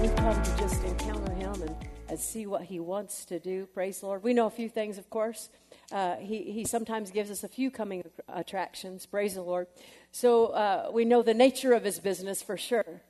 [0.00, 1.76] We've come to just encounter him and,
[2.08, 3.66] and see what he wants to do.
[3.66, 4.22] Praise the Lord.
[4.22, 5.50] We know a few things, of course.
[5.90, 9.06] Uh, he, he sometimes gives us a few coming attractions.
[9.06, 9.66] Praise the Lord.
[10.12, 13.02] So uh, we know the nature of his business for sure.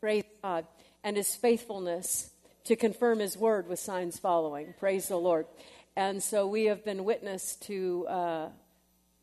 [0.00, 0.66] Praise God.
[1.04, 2.30] And his faithfulness
[2.64, 4.74] to confirm his word with signs following.
[4.78, 5.46] Praise the Lord.
[5.96, 8.48] And so we have been witness to, uh,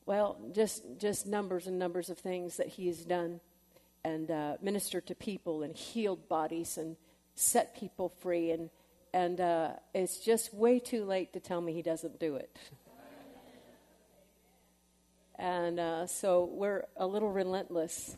[0.06, 3.40] well, just, just numbers and numbers of things that he has done
[4.04, 6.96] and uh, ministered to people and healed bodies and
[7.36, 8.52] set people free.
[8.52, 8.70] And,
[9.14, 12.56] and uh, it's just way too late to tell me he doesn't do it.
[15.38, 18.16] And uh, so we're a little relentless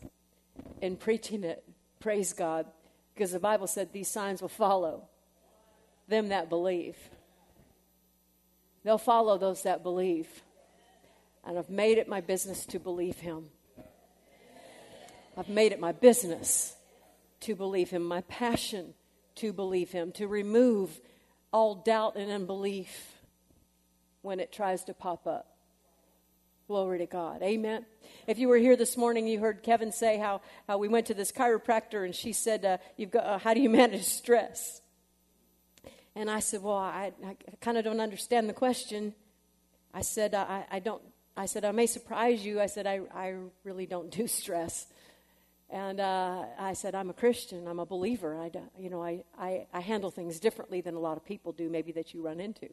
[0.80, 1.64] in preaching it.
[2.00, 2.66] Praise God.
[3.14, 5.08] Because the Bible said these signs will follow
[6.06, 6.96] them that believe.
[8.84, 10.28] They'll follow those that believe.
[11.44, 13.46] And I've made it my business to believe Him.
[15.36, 16.76] I've made it my business
[17.40, 18.94] to believe Him, my passion
[19.36, 21.00] to believe Him, to remove
[21.52, 23.14] all doubt and unbelief
[24.22, 25.57] when it tries to pop up.
[26.68, 27.42] Glory to God.
[27.42, 27.86] Amen.
[28.26, 31.14] If you were here this morning, you heard Kevin say how, how we went to
[31.14, 34.82] this chiropractor and she said, uh, You've got, uh, How do you manage stress?
[36.14, 39.14] And I said, Well, I, I kind of don't understand the question.
[39.94, 41.00] I said, I, I don't.
[41.38, 42.60] I said, I may surprise you.
[42.60, 44.88] I said, I, I really don't do stress.
[45.70, 47.66] And uh, I said, I'm a Christian.
[47.66, 48.36] I'm a believer.
[48.36, 51.70] I, you know, I, I, I handle things differently than a lot of people do,
[51.70, 52.68] maybe that you run into.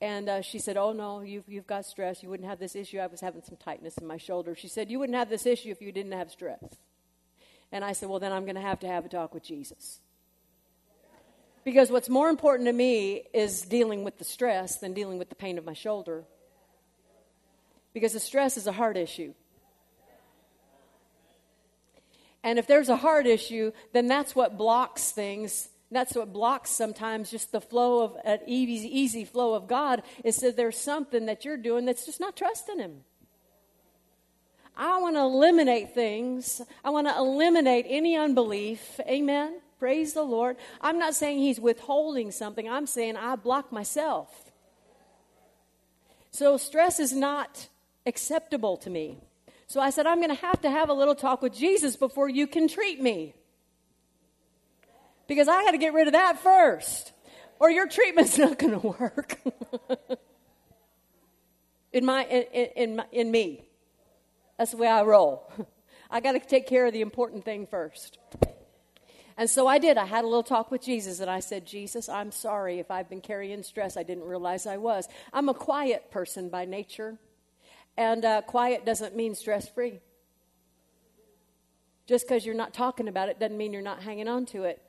[0.00, 2.22] And uh, she said, Oh, no, you've, you've got stress.
[2.22, 2.98] You wouldn't have this issue.
[2.98, 4.54] I was having some tightness in my shoulder.
[4.54, 6.62] She said, You wouldn't have this issue if you didn't have stress.
[7.72, 10.00] And I said, Well, then I'm going to have to have a talk with Jesus.
[11.64, 15.34] Because what's more important to me is dealing with the stress than dealing with the
[15.34, 16.24] pain of my shoulder.
[17.94, 19.32] Because the stress is a heart issue.
[22.42, 27.30] And if there's a heart issue, then that's what blocks things that's what blocks sometimes
[27.30, 31.44] just the flow of an easy, easy flow of God is that there's something that
[31.44, 33.04] you're doing that's just not trusting Him.
[34.76, 36.60] I want to eliminate things.
[36.84, 38.98] I want to eliminate any unbelief.
[39.08, 39.60] Amen.
[39.78, 40.56] Praise the Lord.
[40.80, 44.52] I'm not saying He's withholding something, I'm saying I block myself.
[46.30, 47.68] So stress is not
[48.06, 49.18] acceptable to me.
[49.68, 52.28] So I said, I'm going to have to have a little talk with Jesus before
[52.28, 53.34] you can treat me
[55.26, 57.12] because I got to get rid of that first,
[57.58, 59.40] or your treatment's not going to work.
[61.92, 63.64] in my in, in, in me,
[64.58, 65.50] that's the way I roll.
[66.10, 68.18] I got to take care of the important thing first.
[69.36, 69.98] And so I did.
[69.98, 73.08] I had a little talk with Jesus, and I said, Jesus, I'm sorry if I've
[73.08, 73.96] been carrying stress.
[73.96, 75.08] I didn't realize I was.
[75.32, 77.18] I'm a quiet person by nature,
[77.96, 79.98] and uh, quiet doesn't mean stress free.
[82.06, 84.80] Just because you're not talking about it doesn't mean you're not hanging on to it.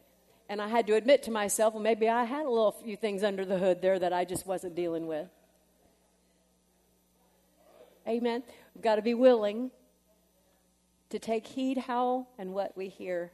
[0.48, 3.24] And I had to admit to myself, well, maybe I had a little few things
[3.24, 5.28] under the hood there that I just wasn't dealing with.
[8.08, 8.44] Amen.
[8.76, 9.72] We've got to be willing
[11.10, 13.32] to take heed how and what we hear.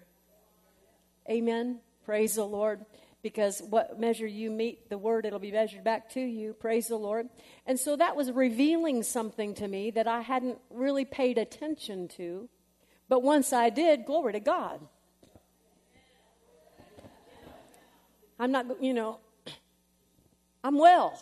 [1.30, 1.80] Amen.
[2.06, 2.86] Praise the Lord.
[3.22, 6.54] Because what measure you meet the word, it'll be measured back to you.
[6.54, 7.30] Praise the Lord.
[7.68, 12.50] And so that was revealing something to me that I hadn't really paid attention to.
[13.10, 14.80] But once I did, glory to God.
[18.42, 19.20] I'm not, you know,
[20.64, 21.14] I'm well.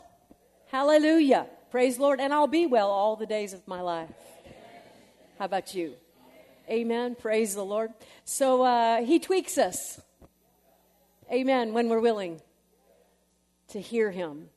[0.71, 1.47] Hallelujah.
[1.69, 2.21] Praise the Lord.
[2.21, 4.09] And I'll be well all the days of my life.
[5.37, 5.95] How about you?
[6.69, 7.15] Amen.
[7.15, 7.91] Praise the Lord.
[8.23, 9.99] So uh, he tweaks us.
[11.29, 11.73] Amen.
[11.73, 12.39] When we're willing
[13.67, 14.47] to hear him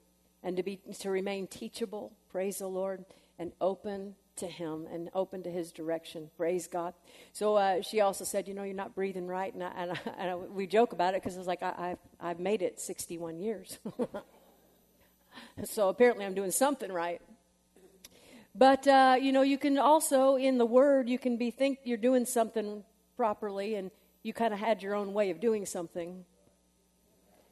[0.44, 2.12] and to be to remain teachable.
[2.30, 3.04] Praise the Lord
[3.40, 6.30] and open to him and open to his direction.
[6.36, 6.94] Praise God.
[7.32, 9.52] So uh, she also said, You know, you're not breathing right.
[9.52, 12.30] And, I, and, I, and I, we joke about it because it's like, I, I,
[12.30, 13.78] I've made it 61 years.
[15.64, 17.20] so apparently I'm doing something right.
[18.54, 21.96] But, uh, you know, you can also, in the Word, you can be think you're
[21.96, 22.84] doing something
[23.16, 23.90] properly and
[24.22, 26.24] you kind of had your own way of doing something.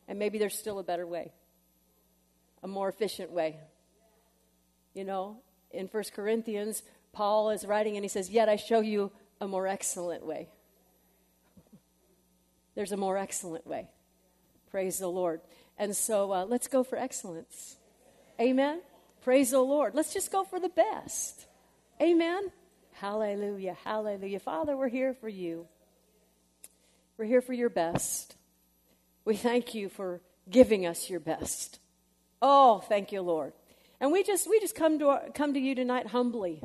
[0.08, 1.32] And maybe there's still a better way,
[2.62, 3.58] a more efficient way.
[4.92, 5.38] You know,
[5.70, 6.82] in 1 Corinthians,
[7.12, 10.48] Paul is writing and he says, Yet I show you a more excellent way.
[12.74, 13.88] There's a more excellent way.
[14.70, 15.40] Praise the Lord.
[15.78, 17.76] And so uh, let's go for excellence.
[18.40, 18.80] Amen.
[19.22, 19.94] Praise the Lord.
[19.94, 21.46] Let's just go for the best.
[22.00, 22.50] Amen.
[22.92, 23.76] Hallelujah.
[23.84, 24.38] Hallelujah.
[24.38, 25.66] Father, we're here for you.
[27.16, 28.36] We're here for your best.
[29.24, 31.78] We thank you for giving us your best.
[32.40, 33.52] Oh, thank you, Lord.
[34.00, 36.62] And we just we just come to our, come to you tonight humbly.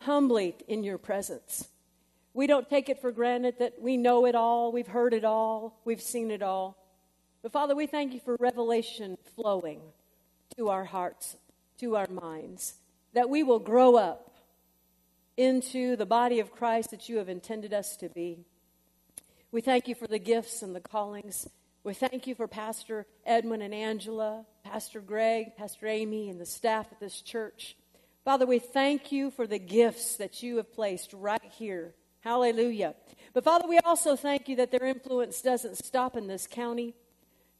[0.00, 1.68] Humbly in your presence.
[2.34, 5.80] We don't take it for granted that we know it all, we've heard it all,
[5.86, 6.76] we've seen it all.
[7.42, 9.80] But Father, we thank you for revelation flowing
[10.56, 11.36] to our hearts,
[11.78, 12.74] to our minds,
[13.14, 14.36] that we will grow up
[15.36, 18.44] into the body of Christ that you have intended us to be.
[19.50, 21.48] We thank you for the gifts and the callings.
[21.86, 26.88] We thank you for Pastor Edwin and Angela, Pastor Greg, Pastor Amy, and the staff
[26.90, 27.76] at this church.
[28.24, 31.94] Father, we thank you for the gifts that you have placed right here.
[32.22, 32.96] Hallelujah.
[33.34, 36.92] But Father, we also thank you that their influence doesn't stop in this county,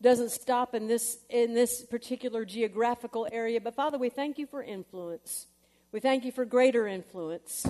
[0.02, 3.60] doesn't stop in this in this particular geographical area.
[3.60, 5.46] But Father, we thank you for influence.
[5.92, 7.64] We thank you for greater influence.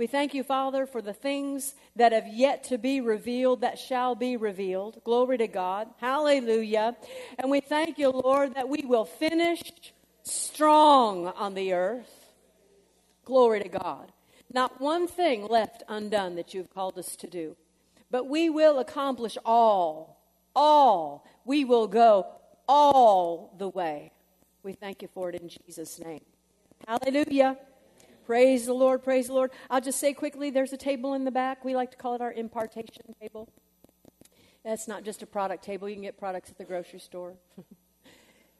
[0.00, 4.14] We thank you, Father, for the things that have yet to be revealed that shall
[4.14, 5.04] be revealed.
[5.04, 5.88] Glory to God.
[5.98, 6.96] Hallelujah.
[7.38, 9.60] And we thank you, Lord, that we will finish
[10.22, 12.32] strong on the earth.
[13.26, 14.10] Glory to God.
[14.50, 17.54] Not one thing left undone that you've called us to do.
[18.10, 20.24] But we will accomplish all,
[20.56, 21.26] all.
[21.44, 22.26] We will go
[22.66, 24.12] all the way.
[24.62, 26.24] We thank you for it in Jesus' name.
[26.88, 27.58] Hallelujah.
[28.30, 29.50] Praise the Lord, praise the Lord.
[29.68, 31.64] I'll just say quickly there's a table in the back.
[31.64, 33.48] We like to call it our impartation table.
[34.64, 35.88] That's not just a product table.
[35.88, 37.34] You can get products at the grocery store.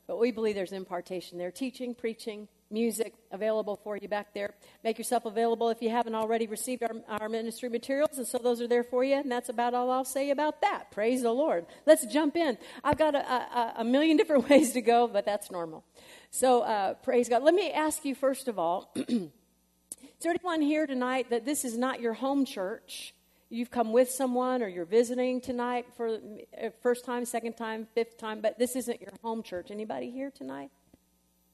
[0.09, 4.55] but we believe there's impartation there teaching, preaching, music available for you back there.
[4.83, 6.91] Make yourself available if you haven't already received our,
[7.21, 8.19] our ministry materials.
[8.19, 9.15] And so those are there for you.
[9.15, 10.91] And that's about all I'll say about that.
[10.91, 11.65] Praise the Lord.
[11.87, 12.59] Let's jump in.
[12.83, 15.85] I've got a, a, a million different ways to go, but that's normal.
[16.33, 17.45] So uh, praise God.
[17.45, 18.93] Let me ask you, first of all,
[20.25, 23.15] there anyone here tonight that this is not your home church?
[23.49, 28.19] You've come with someone or you're visiting tonight for uh, first time, second time, fifth
[28.19, 29.71] time, but this isn't your home church.
[29.71, 30.71] Anybody here tonight?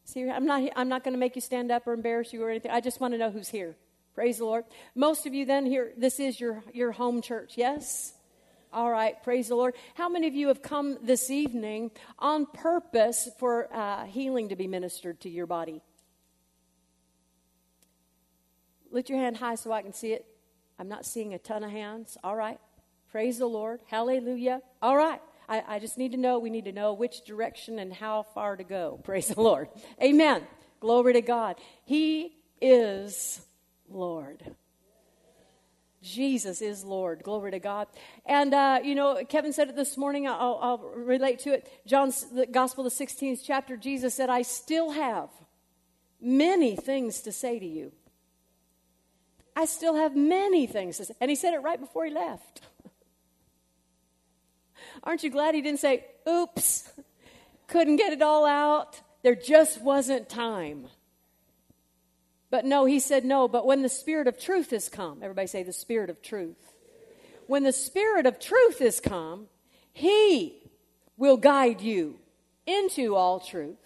[0.04, 2.50] See, I'm not, I'm not going to make you stand up or embarrass you or
[2.50, 2.70] anything.
[2.70, 3.76] I just want to know who's here.
[4.14, 4.64] Praise the Lord.
[4.94, 8.14] Most of you then here, this is your, your home church, yes?
[8.72, 9.74] All right, praise the Lord.
[9.94, 14.66] How many of you have come this evening on purpose for uh, healing to be
[14.66, 15.82] ministered to your body?
[18.96, 20.24] Lift your hand high so I can see it.
[20.78, 22.16] I'm not seeing a ton of hands.
[22.24, 22.58] All right.
[23.10, 23.80] Praise the Lord.
[23.88, 24.62] Hallelujah.
[24.80, 25.20] All right.
[25.50, 28.56] I, I, just need to know, we need to know which direction and how far
[28.56, 28.98] to go.
[29.04, 29.68] Praise the Lord.
[30.02, 30.44] Amen.
[30.80, 31.56] Glory to God.
[31.84, 33.42] He is
[33.90, 34.42] Lord.
[36.00, 37.22] Jesus is Lord.
[37.22, 37.88] Glory to God.
[38.24, 40.26] And, uh, you know, Kevin said it this morning.
[40.26, 41.70] I'll, I'll relate to it.
[41.86, 45.28] John's the Gospel, the 16th chapter, Jesus said, I still have
[46.18, 47.92] many things to say to you.
[49.56, 51.14] I still have many things to say.
[51.20, 52.60] And he said it right before he left.
[55.02, 56.92] Aren't you glad he didn't say, oops,
[57.66, 59.00] couldn't get it all out?
[59.22, 60.88] There just wasn't time.
[62.50, 63.48] But no, he said no.
[63.48, 66.74] But when the Spirit of truth has come, everybody say the Spirit of truth.
[67.46, 69.46] When the Spirit of truth has come,
[69.92, 70.62] he
[71.16, 72.18] will guide you
[72.66, 73.85] into all truth.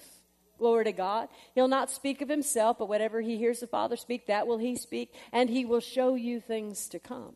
[0.60, 1.28] Glory to God.
[1.54, 4.76] He'll not speak of himself, but whatever he hears the Father speak, that will he
[4.76, 7.32] speak, and he will show you things to come.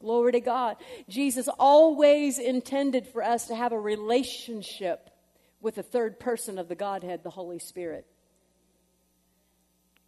[0.00, 0.76] Glory to God.
[1.08, 5.10] Jesus always intended for us to have a relationship
[5.60, 8.06] with the third person of the Godhead, the Holy Spirit.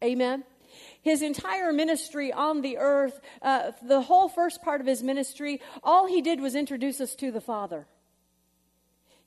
[0.05, 0.45] Amen.
[1.03, 6.07] His entire ministry on the earth, uh, the whole first part of his ministry, all
[6.07, 7.89] he did was introduce us to the Father.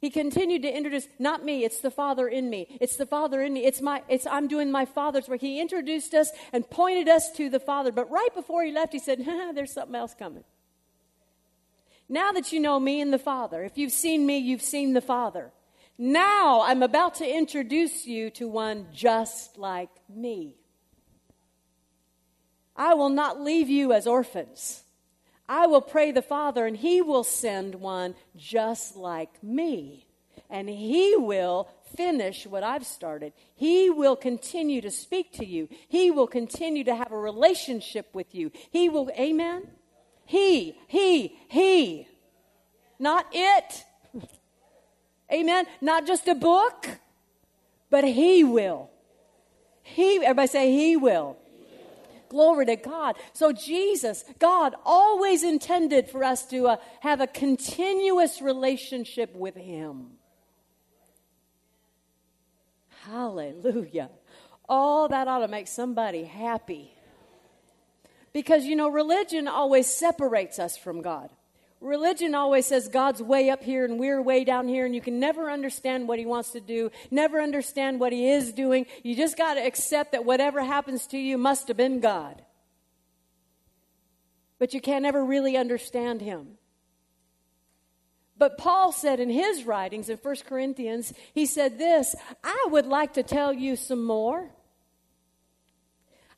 [0.02, 2.66] He continued to introduce, not me, it's the Father in me.
[2.82, 3.66] It's the Father in me.
[3.66, 5.42] It's my, it's, I'm doing my Father's work.
[5.42, 7.92] He introduced us and pointed us to the Father.
[7.92, 10.44] But right before he left, he said, there's something else coming.
[12.10, 15.02] Now that you know me and the Father, if you've seen me, you've seen the
[15.02, 15.52] Father.
[16.00, 20.56] Now I'm about to introduce you to one just like me.
[22.76, 24.82] I will not leave you as orphans.
[25.52, 30.08] I will pray the Father, and He will send one just like me.
[30.50, 31.68] And He will
[31.98, 33.34] finish what I've started.
[33.54, 35.68] He will continue to speak to you.
[35.90, 38.54] He will continue to have a relationship with you.
[38.70, 39.68] He will, amen?
[40.26, 42.08] He, He, He.
[42.98, 43.84] Not it.
[45.34, 45.66] amen?
[45.82, 46.88] Not just a book,
[47.90, 48.90] but He will.
[49.84, 51.36] He, everybody say, He will.
[52.32, 53.18] Glory to God.
[53.34, 60.12] So, Jesus, God, always intended for us to uh, have a continuous relationship with Him.
[63.06, 64.12] Hallelujah.
[64.70, 66.96] Oh, that ought to make somebody happy.
[68.32, 71.32] Because, you know, religion always separates us from God.
[71.82, 75.20] Religion always says God's way up here and we're way down here, and you can
[75.20, 78.86] never understand what He wants to do, never understand what He is doing.
[79.04, 82.44] You just got to accept that whatever happens to you must have been God.
[84.60, 86.60] But you can't ever really understand Him.
[88.42, 93.14] But Paul said in his writings in 1 Corinthians, he said this I would like
[93.14, 94.50] to tell you some more.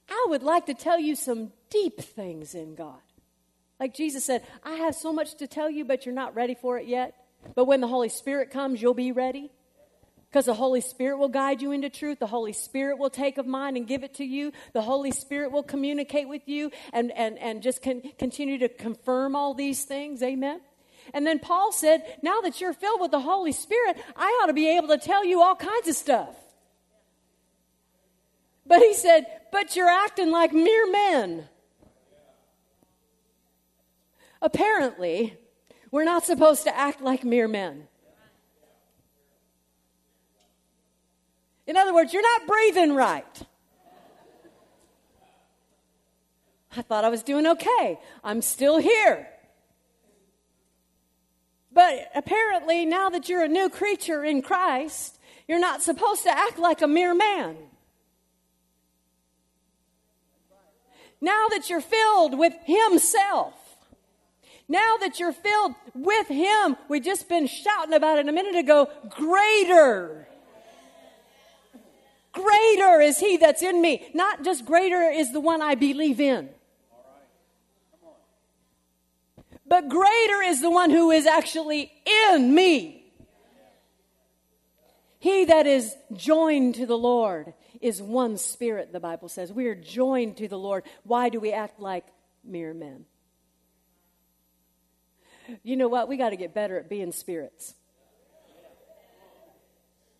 [0.09, 2.99] I would like to tell you some deep things in God.
[3.79, 6.77] Like Jesus said, I have so much to tell you, but you're not ready for
[6.77, 7.15] it yet.
[7.55, 9.51] But when the Holy Spirit comes, you'll be ready.
[10.29, 12.17] Because the Holy Spirit will guide you into truth.
[12.17, 14.51] The Holy Spirit will take of mine and give it to you.
[14.73, 19.35] The Holy Spirit will communicate with you and, and, and just con- continue to confirm
[19.35, 20.23] all these things.
[20.23, 20.61] Amen.
[21.13, 24.53] And then Paul said, Now that you're filled with the Holy Spirit, I ought to
[24.53, 26.35] be able to tell you all kinds of stuff.
[28.65, 31.47] But he said, But you're acting like mere men.
[34.43, 35.37] Apparently,
[35.89, 37.87] we're not supposed to act like mere men.
[41.65, 43.41] In other words, you're not breathing right.
[46.75, 47.97] I thought I was doing okay.
[48.21, 49.29] I'm still here.
[51.71, 56.59] But apparently, now that you're a new creature in Christ, you're not supposed to act
[56.59, 57.55] like a mere man.
[61.21, 63.62] Now that you're filled with Himself,
[64.67, 68.89] now that you're filled with Him, we just been shouting about it a minute ago,
[69.09, 70.27] greater.
[72.31, 74.09] Greater is He that's in me.
[74.13, 76.49] Not just greater is the one I believe in.
[79.65, 81.91] But greater is the one who is actually
[82.31, 83.03] in me.
[85.19, 89.53] He that is joined to the Lord is one spirit, the Bible says.
[89.53, 90.83] We are joined to the Lord.
[91.03, 92.05] Why do we act like
[92.43, 93.05] mere men?
[95.63, 96.07] You know what?
[96.07, 97.73] We got to get better at being spirits.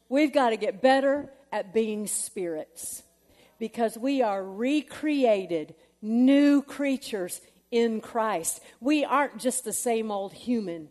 [0.09, 3.03] We've got to get better at being spirits
[3.59, 8.61] because we are recreated new creatures in Christ.
[8.79, 10.89] We aren't just the same old human.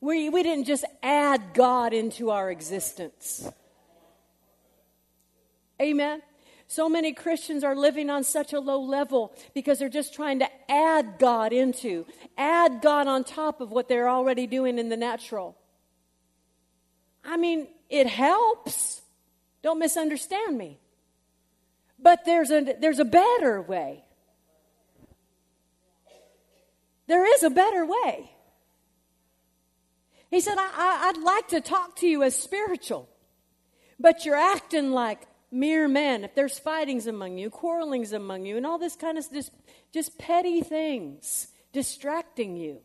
[0.00, 3.50] We, we didn't just add God into our existence.
[5.80, 6.22] Amen.
[6.70, 10.48] So many Christians are living on such a low level because they're just trying to
[10.70, 12.04] add God into,
[12.36, 15.56] add God on top of what they're already doing in the natural.
[17.24, 19.00] I mean, it helps.
[19.62, 20.78] Don't misunderstand me.
[21.98, 24.04] But there's a, there's a better way.
[27.06, 28.30] There is a better way.
[30.30, 33.08] He said, I, I, would like to talk to you as spiritual,
[33.98, 38.66] but you're acting like mere men, if there's fightings among you, quarrelings among you, and
[38.66, 39.52] all this kind of just,
[39.92, 42.80] just petty things distracting you,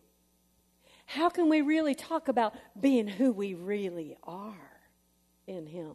[1.05, 4.81] how can we really talk about being who we really are
[5.47, 5.93] in Him?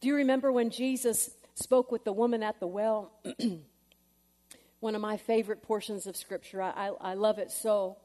[0.00, 3.12] Do you remember when Jesus spoke with the woman at the well?
[4.80, 6.60] One of my favorite portions of Scripture.
[6.60, 7.98] I, I, I love it so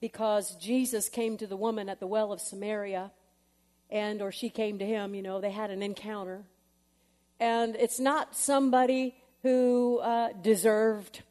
[0.00, 3.10] because Jesus came to the woman at the well of Samaria
[3.90, 6.44] and or she came to him you know they had an encounter.
[7.40, 11.22] And it's not somebody who uh, deserved.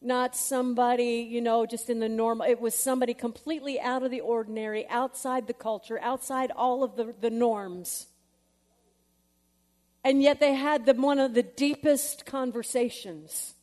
[0.00, 4.20] Not somebody you know just in the normal it was somebody completely out of the
[4.20, 8.06] ordinary outside the culture outside all of the, the norms.
[10.04, 13.54] And yet they had the, one of the deepest conversations.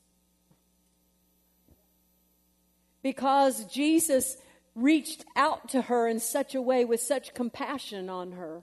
[3.02, 4.38] Because jesus
[4.76, 8.62] reached out to her in such a way with such compassion on her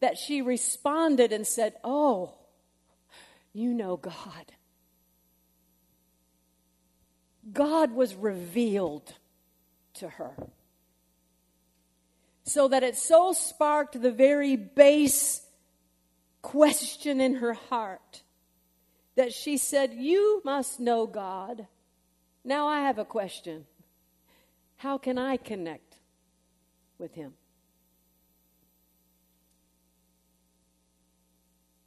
[0.00, 2.34] that she responded and said, Oh,
[3.52, 4.52] you know God.
[7.52, 9.14] God was revealed
[9.94, 10.32] to her.
[12.44, 15.40] So that it so sparked the very base
[16.42, 18.22] question in her heart
[19.14, 21.66] that she said, You must know God.
[22.44, 23.66] Now I have a question.
[24.82, 25.94] How can I connect
[26.98, 27.34] with Him?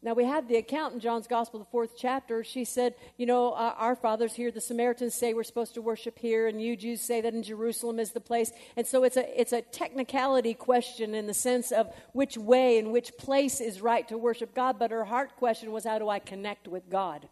[0.02, 2.42] Now, we have the account in John's Gospel, the fourth chapter.
[2.46, 6.18] She said, You know, uh, our fathers here, the Samaritans say we're supposed to worship
[6.18, 8.54] here, and you Jews say that in Jerusalem is the place.
[8.78, 12.94] And so it's a, it's a technicality question in the sense of which way and
[12.94, 14.80] which place is right to worship God.
[14.80, 17.28] But her heart question was, How do I connect with God?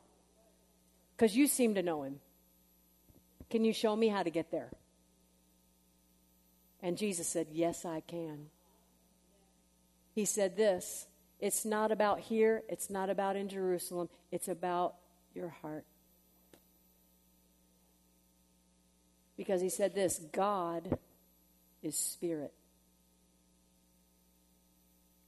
[1.16, 2.20] Because you seem to know Him.
[3.50, 4.70] Can you show me how to get there?
[6.84, 8.48] And Jesus said, Yes, I can.
[10.14, 11.08] He said this
[11.40, 14.96] It's not about here, it's not about in Jerusalem, it's about
[15.34, 15.86] your heart.
[19.38, 21.00] Because he said this God
[21.82, 22.54] is spirit.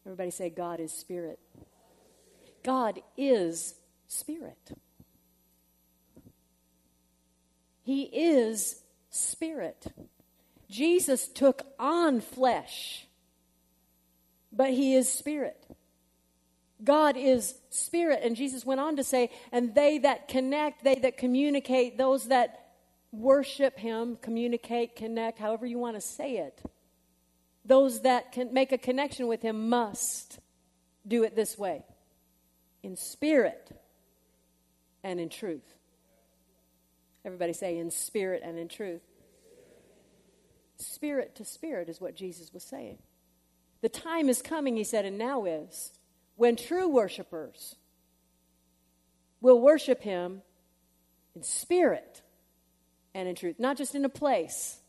[0.06, 1.40] Everybody say, God is spirit.
[2.64, 3.74] God is
[4.08, 4.72] spirit.
[7.84, 9.88] He is spirit.
[10.70, 13.08] Jesus took on flesh,
[14.52, 15.66] but he is spirit.
[16.84, 18.22] God is spirit.
[18.24, 22.74] And Jesus went on to say, and they that connect, they that communicate, those that
[23.12, 26.62] worship him, communicate, connect, however you want to say it,
[27.64, 30.40] those that can make a connection with him must
[31.08, 31.84] do it this way
[32.84, 33.72] in spirit
[35.04, 35.64] and in truth.
[37.24, 39.02] Everybody say, in spirit and in truth.
[40.78, 42.98] Spirit to spirit is what Jesus was saying.
[43.82, 45.92] The time is coming, he said, and now is,
[46.36, 47.76] when true worshipers
[49.42, 50.42] will worship him
[51.36, 52.22] in spirit
[53.14, 54.80] and in truth, not just in a place,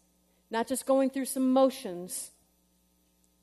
[0.50, 2.30] not just going through some motions,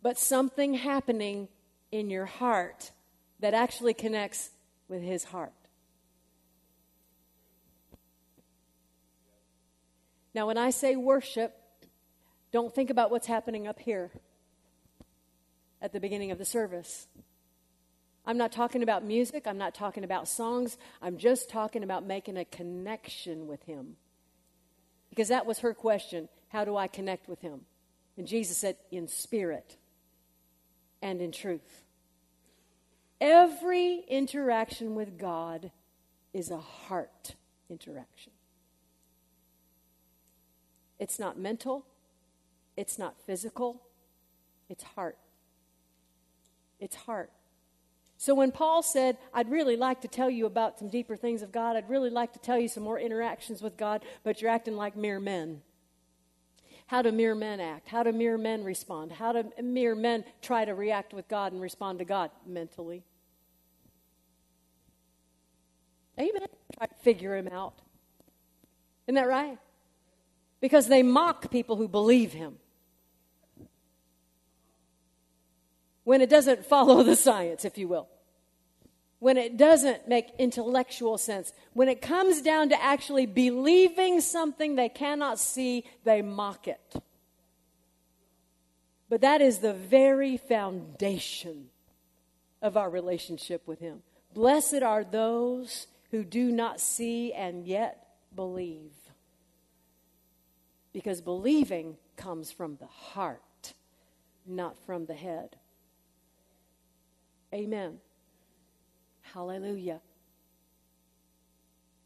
[0.02, 1.48] but something happening
[1.92, 2.92] in your heart
[3.40, 4.50] that actually connects
[4.88, 5.54] with his heart.
[10.34, 11.56] Now, when I say worship,
[12.54, 14.12] don't think about what's happening up here
[15.82, 17.08] at the beginning of the service.
[18.26, 19.48] I'm not talking about music.
[19.48, 20.78] I'm not talking about songs.
[21.02, 23.98] I'm just talking about making a connection with Him.
[25.10, 27.62] Because that was her question How do I connect with Him?
[28.18, 29.76] And Jesus said, In spirit
[31.02, 31.84] and in truth.
[33.20, 35.72] Every interaction with God
[36.34, 37.36] is a heart
[37.70, 38.32] interaction.
[41.00, 41.86] It's not mental,
[42.76, 43.82] it's not physical,
[44.70, 45.18] it's heart.
[46.80, 47.32] It's heart.
[48.18, 51.52] So when Paul said, I'd really like to tell you about some deeper things of
[51.52, 54.76] God, I'd really like to tell you some more interactions with God, but you're acting
[54.76, 55.62] like mere men.
[56.88, 57.88] How do mere men act?
[57.88, 59.12] How do mere men respond?
[59.12, 63.04] How do mere men try to react with God and respond to God mentally?
[66.20, 66.48] Amen.
[66.78, 67.74] Try to figure him out.
[69.08, 69.58] Isn't that right?
[70.62, 72.58] Because they mock people who believe him.
[76.04, 78.08] When it doesn't follow the science, if you will,
[79.20, 84.90] when it doesn't make intellectual sense, when it comes down to actually believing something they
[84.90, 86.96] cannot see, they mock it.
[89.10, 91.70] But that is the very foundation
[92.62, 94.02] of our relationship with Him.
[94.34, 98.92] Blessed are those who do not see and yet believe.
[100.92, 103.74] Because believing comes from the heart,
[104.46, 105.56] not from the head.
[107.54, 108.00] Amen.
[109.22, 110.02] Hallelujah.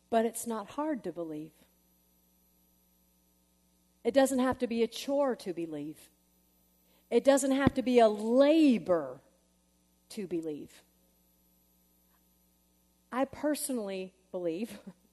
[0.10, 1.52] But it's not hard to believe.
[4.04, 5.98] It doesn't have to be a chore to believe.
[7.10, 9.22] It doesn't have to be a labor
[10.10, 10.72] to believe.
[13.12, 14.80] I personally believe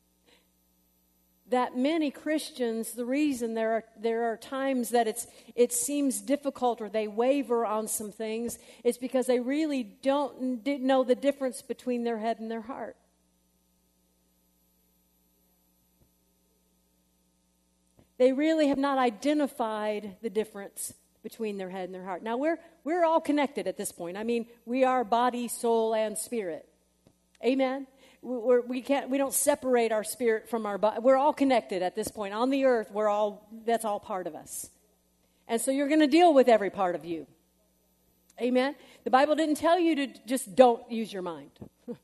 [1.54, 6.80] that many Christians, the reason there are, there are times that it's, it seems difficult
[6.80, 11.62] or they waver on some things is because they really don't didn't know the difference
[11.62, 12.96] between their head and their heart.
[18.18, 22.24] They really have not identified the difference between their head and their heart.
[22.24, 24.16] Now, we're, we're all connected at this point.
[24.16, 26.68] I mean, we are body, soul, and spirit.
[27.44, 27.86] Amen?
[28.24, 31.94] We're, we can't we don't separate our spirit from our body we're all connected at
[31.94, 32.34] this point.
[32.34, 34.70] On the earth we're all that's all part of us.
[35.46, 37.26] And so you're going to deal with every part of you.
[38.40, 38.74] Amen?
[39.04, 41.50] The bible didn't tell you to just don't use your mind.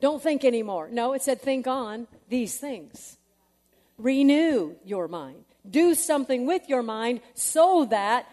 [0.00, 0.88] Don't think anymore.
[0.90, 3.16] No it said think on these things.
[3.96, 5.44] Renew your mind.
[5.68, 8.26] Do something with your mind so that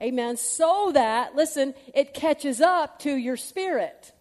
[0.00, 4.12] amen so that listen it catches up to your spirit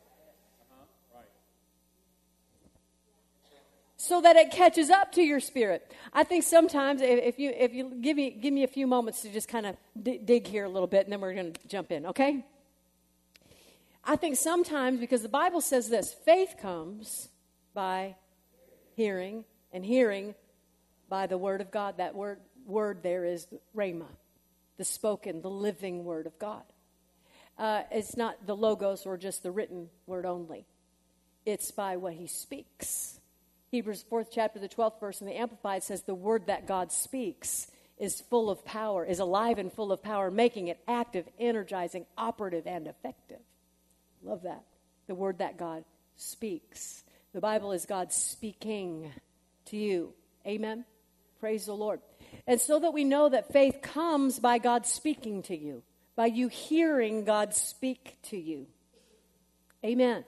[4.08, 5.93] so that it catches up to your spirit.
[6.13, 9.30] I think sometimes if you if you give me give me a few moments to
[9.30, 11.91] just kind of d- dig here a little bit, and then we're going to jump
[11.91, 12.06] in.
[12.06, 12.46] Okay.
[14.04, 17.28] I think sometimes because the Bible says this, faith comes
[17.74, 18.15] by
[18.96, 19.43] hearing,
[19.74, 20.34] and hearing
[21.10, 21.98] by the word of God.
[21.98, 24.08] That word word there is rhema,
[24.78, 26.63] the spoken, the living word of God.
[27.58, 30.65] Uh, it's not the logos or just the written word only.
[31.46, 33.17] It's by what he speaks.
[33.78, 37.68] Hebrews 4th chapter, the 12th verse in the Amplified says, The word that God speaks
[38.00, 42.66] is full of power, is alive and full of power, making it active, energizing, operative,
[42.66, 43.38] and effective.
[44.24, 44.63] Love that.
[45.06, 45.84] The word that God
[46.16, 47.04] speaks.
[47.34, 49.12] The Bible is God speaking
[49.66, 50.16] to you.
[50.48, 50.84] Amen.
[51.40, 52.00] Praise the Lord.
[52.48, 55.84] And so that we know that faith comes by God speaking to you,
[56.16, 58.66] by you hearing God speak to you.
[59.86, 60.26] Amen.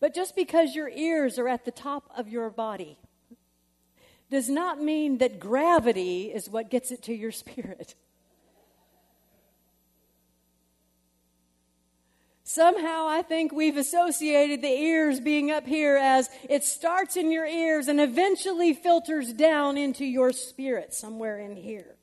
[0.00, 2.98] But just because your ears are at the top of your body
[4.30, 7.94] does not mean that gravity is what gets it to your spirit.
[12.44, 17.44] Somehow I think we've associated the ears being up here as it starts in your
[17.44, 21.96] ears and eventually filters down into your spirit somewhere in here.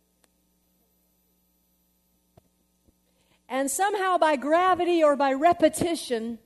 [3.49, 6.37] And somehow by gravity or by repetition,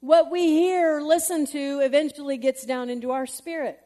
[0.00, 3.78] what we hear, listen to, eventually gets down into our spirit.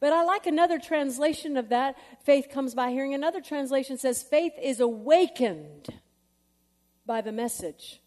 [0.00, 1.96] But I like another translation of that.
[2.24, 3.14] Faith comes by hearing.
[3.14, 5.88] Another translation says, faith is awakened
[7.04, 8.00] by the message.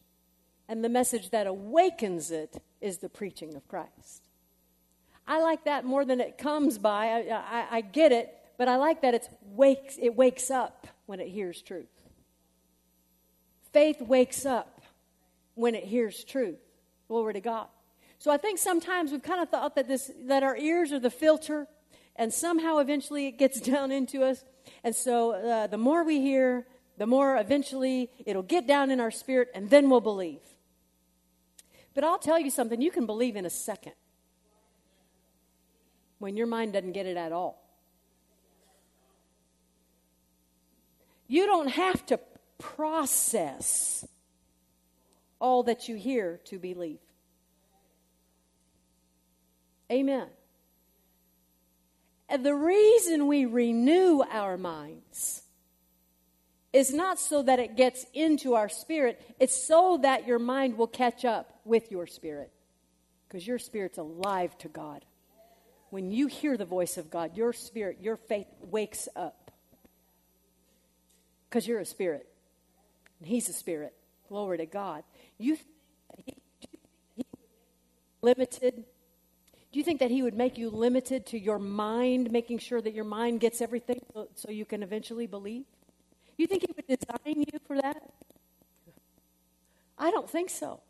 [0.67, 4.23] And the message that awakens it is the preaching of Christ.
[5.27, 7.07] I like that more than it comes by.
[7.07, 11.19] I, I, I get it, but I like that it wakes, it wakes up when
[11.19, 11.87] it hears truth.
[13.73, 14.81] Faith wakes up
[15.55, 16.59] when it hears truth.
[17.11, 17.67] Glory to God.
[18.19, 21.09] So I think sometimes we've kind of thought that this that our ears are the
[21.09, 21.67] filter,
[22.15, 24.45] and somehow eventually it gets down into us.
[24.81, 26.65] And so uh, the more we hear,
[26.97, 30.39] the more eventually it'll get down in our spirit, and then we'll believe.
[31.93, 33.91] But I'll tell you something: you can believe in a second
[36.19, 37.61] when your mind doesn't get it at all.
[41.27, 42.21] You don't have to
[42.57, 44.07] process
[45.41, 46.99] all that you hear to believe.
[49.91, 50.27] Amen.
[52.29, 55.41] And the reason we renew our minds
[56.71, 60.87] is not so that it gets into our spirit, it's so that your mind will
[60.87, 62.51] catch up with your spirit.
[63.27, 65.03] Because your spirit's alive to God.
[65.89, 69.51] When you hear the voice of God, your spirit, your faith wakes up.
[71.49, 72.27] Because you're a spirit,
[73.19, 73.93] and He's a spirit.
[74.29, 75.03] Glory to God.
[75.41, 75.57] You
[76.25, 76.35] he,
[78.21, 78.83] limited.
[79.71, 82.93] Do you think that he would make you limited to your mind, making sure that
[82.93, 85.63] your mind gets everything so, so you can eventually believe?
[86.37, 88.01] You think he would design you for that?
[89.97, 90.81] I don't think so.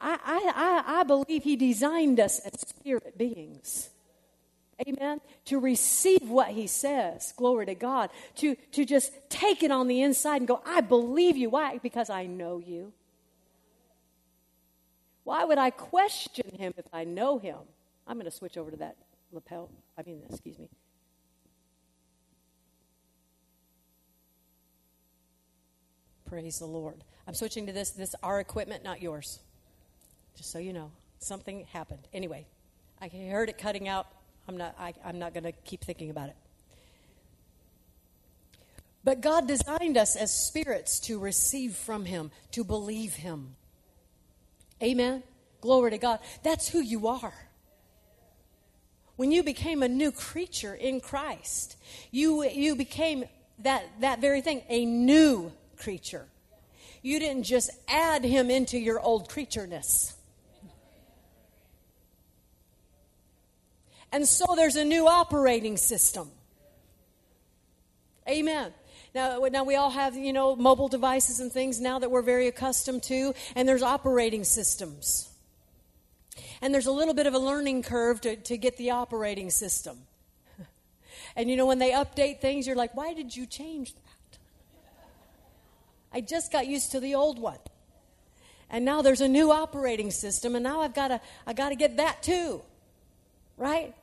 [0.00, 3.90] I, I, I, I believe he designed us as spirit beings.
[4.86, 5.20] Amen.
[5.46, 7.32] To receive what he says.
[7.36, 8.10] Glory to God.
[8.36, 11.48] To, to just take it on the inside and go, I believe you.
[11.48, 11.78] Why?
[11.78, 12.92] Because I know you.
[15.26, 17.56] Why would I question him if I know him?
[18.06, 18.94] I'm going to switch over to that
[19.32, 19.68] lapel.
[19.98, 20.68] I mean, excuse me.
[26.26, 27.02] Praise the Lord.
[27.26, 27.90] I'm switching to this.
[27.90, 29.40] This our equipment, not yours.
[30.36, 32.06] Just so you know, something happened.
[32.12, 32.46] Anyway,
[33.02, 34.06] I heard it cutting out.
[34.46, 34.76] I'm not.
[34.78, 36.36] I, I'm not going to keep thinking about it.
[39.02, 43.56] But God designed us as spirits to receive from Him, to believe Him.
[44.82, 45.22] Amen.
[45.60, 46.20] Glory to God.
[46.42, 47.34] That's who you are.
[49.16, 51.76] When you became a new creature in Christ,
[52.10, 53.24] you, you became
[53.60, 56.26] that, that very thing, a new creature.
[57.02, 60.12] You didn't just add him into your old creatureness.
[64.12, 66.30] And so there's a new operating system.
[68.28, 68.72] Amen.
[69.16, 72.48] Now, now we all have, you know, mobile devices and things now that we're very
[72.48, 75.30] accustomed to, and there's operating systems.
[76.60, 80.00] And there's a little bit of a learning curve to, to get the operating system.
[81.34, 84.38] And you know, when they update things, you're like, why did you change that?
[86.12, 87.58] I just got used to the old one.
[88.68, 91.74] And now there's a new operating system, and now I've got to I got to
[91.74, 92.60] get that too.
[93.56, 93.94] Right?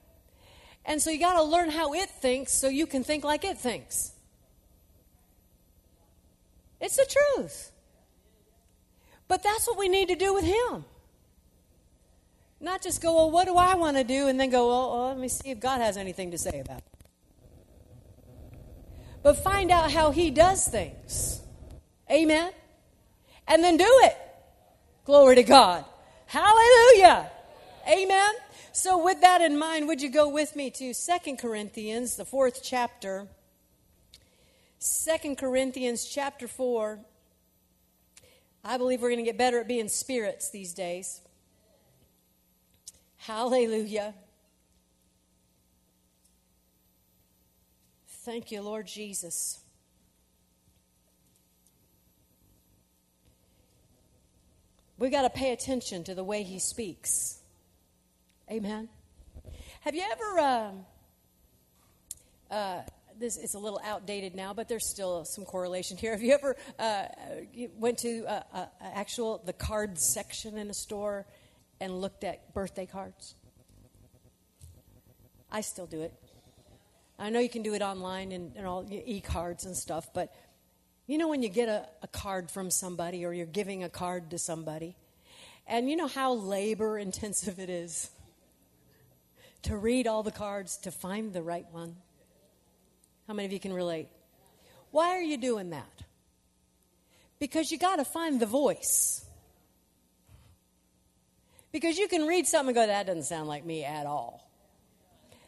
[0.86, 3.60] And so you got to learn how it thinks so you can think like it
[3.60, 4.13] thinks.
[6.84, 7.72] It's the truth.
[9.30, 10.84] But that's what we need to do with Him.
[12.60, 14.28] Not just go, well, what do I want to do?
[14.28, 16.80] And then go, well, well, let me see if God has anything to say about
[16.80, 16.84] it.
[19.24, 21.42] But find out how He does things.
[22.12, 22.52] Amen?
[23.48, 24.18] And then do it.
[25.06, 25.86] Glory to God.
[26.26, 27.32] Hallelujah.
[27.90, 28.34] Amen.
[28.74, 32.62] So, with that in mind, would you go with me to Second Corinthians, the fourth
[32.62, 33.28] chapter?
[34.86, 37.00] Second Corinthians chapter 4.
[38.66, 41.22] I believe we're going to get better at being spirits these days.
[43.16, 44.14] Hallelujah.
[48.26, 49.62] Thank you, Lord Jesus.
[54.98, 57.40] We've got to pay attention to the way he speaks.
[58.52, 58.90] Amen.
[59.80, 60.86] Have you ever, um,
[62.52, 62.82] uh,
[63.24, 66.12] this is a little outdated now, but there's still some correlation here.
[66.18, 67.06] Have you ever uh,
[67.78, 71.26] went to uh, uh, actual the card section in a store
[71.80, 73.36] and looked at birthday cards?
[75.50, 76.14] I still do it.
[77.18, 80.36] I know you can do it online and, and all e cards and stuff, but
[81.08, 84.32] you know when you get a, a card from somebody or you're giving a card
[84.32, 84.98] to somebody,
[85.66, 88.10] and you know how labor intensive it is
[89.62, 91.96] to read all the cards to find the right one?
[93.28, 94.10] How many of you can relate?
[94.92, 96.04] Why are you doing that?
[97.40, 99.26] Because you got to find the voice.
[101.72, 104.50] Because you can read something and go, that doesn't sound like me at all.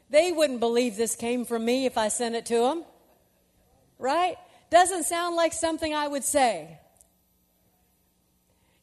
[0.10, 2.84] They wouldn't believe this came from me if I sent it to them.
[4.00, 4.36] Right?
[4.70, 6.80] Doesn't sound like something I would say.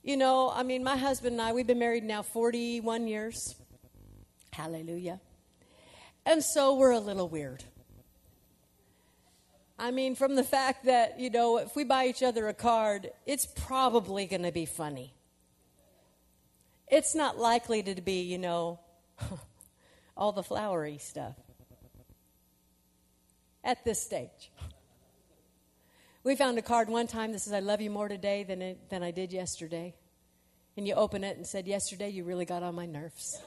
[0.02, 3.55] You know, I mean, my husband and I, we've been married now 41 years.
[4.52, 5.20] Hallelujah.
[6.24, 7.64] And so we're a little weird.
[9.78, 13.11] I mean, from the fact that, you know, if we buy each other a card,
[13.26, 15.14] it's probably going to be funny.
[16.88, 18.80] It's not likely to be, you know,
[20.16, 21.37] all the flowery stuff
[23.64, 24.50] at this stage.
[26.24, 28.90] We found a card one time that says, I love you more today than, it,
[28.90, 29.94] than I did yesterday.
[30.76, 33.42] And you open it and said, Yesterday you really got on my nerves.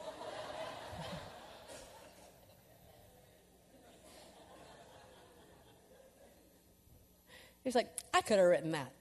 [7.65, 8.93] He's like, I could have written that.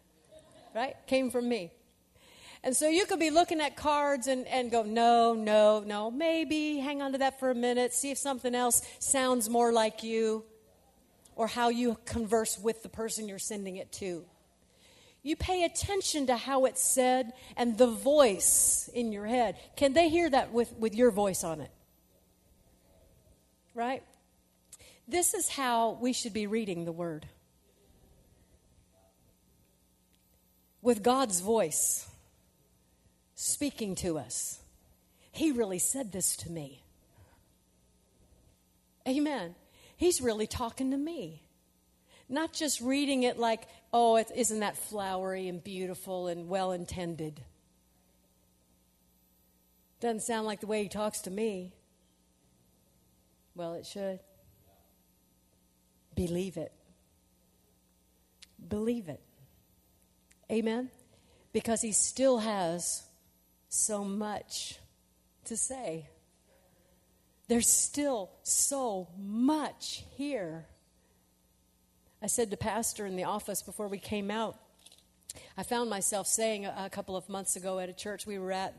[0.74, 0.96] Right?
[1.06, 1.70] Came from me.
[2.64, 6.78] And so you could be looking at cards and, and go, no, no, no, maybe
[6.78, 10.44] hang on to that for a minute, see if something else sounds more like you
[11.36, 14.24] or how you converse with the person you're sending it to.
[15.22, 19.56] You pay attention to how it's said and the voice in your head.
[19.76, 21.70] Can they hear that with, with your voice on it?
[23.74, 24.02] Right?
[25.06, 27.26] This is how we should be reading the Word.
[30.84, 32.06] With God's voice
[33.34, 34.60] speaking to us.
[35.32, 36.82] He really said this to me.
[39.08, 39.54] Amen.
[39.96, 41.42] He's really talking to me.
[42.28, 47.40] Not just reading it like, oh, is isn't that flowery and beautiful and well intended?
[50.00, 51.72] Doesn't sound like the way he talks to me.
[53.54, 54.20] Well, it should.
[56.14, 56.72] Believe it.
[58.68, 59.22] Believe it.
[60.50, 60.90] Amen?
[61.52, 63.04] Because he still has
[63.68, 64.78] so much
[65.46, 66.08] to say.
[67.48, 70.66] There's still so much here.
[72.22, 74.58] I said to Pastor in the office before we came out,
[75.58, 78.74] I found myself saying a, couple of months ago at a church we were at,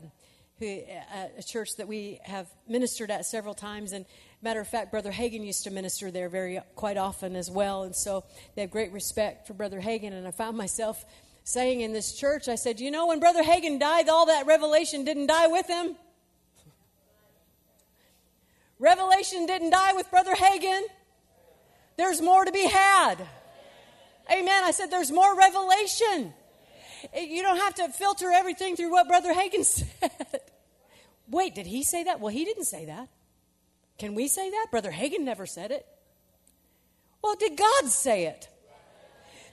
[0.58, 3.92] who, a church that we have ministered at several times.
[3.92, 4.06] And
[4.42, 7.84] matter of fact, Brother Hagin used to minister there very quite often as well.
[7.84, 8.24] And so
[8.54, 10.12] they have great respect for Brother Hagin.
[10.12, 11.04] And I found myself
[11.46, 15.04] saying in this church, I said, You know, when Brother Hagin died, all that revelation
[15.04, 15.96] didn't die with him.
[18.78, 20.82] Revelation didn't die with Brother Hagin.
[21.96, 23.14] There's more to be had.
[24.30, 24.64] Amen.
[24.64, 26.34] I said, There's more revelation.
[27.16, 30.40] You don't have to filter everything through what Brother Hagin said.
[31.28, 32.18] Wait, did he say that?
[32.18, 33.08] Well, he didn't say that.
[33.98, 34.66] Can we say that?
[34.72, 35.86] Brother Hagin never said it.
[37.22, 38.48] Well, did God say it?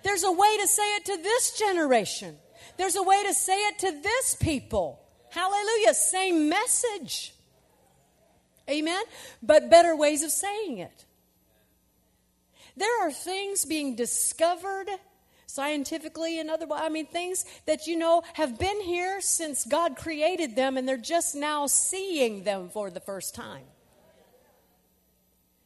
[0.03, 2.35] There's a way to say it to this generation.
[2.77, 4.99] There's a way to say it to this people.
[5.29, 5.93] Hallelujah.
[5.93, 7.33] Same message.
[8.69, 9.03] Amen.
[9.41, 11.05] But better ways of saying it.
[12.75, 14.87] There are things being discovered
[15.45, 16.81] scientifically and otherwise.
[16.83, 20.97] I mean, things that you know have been here since God created them and they're
[20.97, 23.63] just now seeing them for the first time.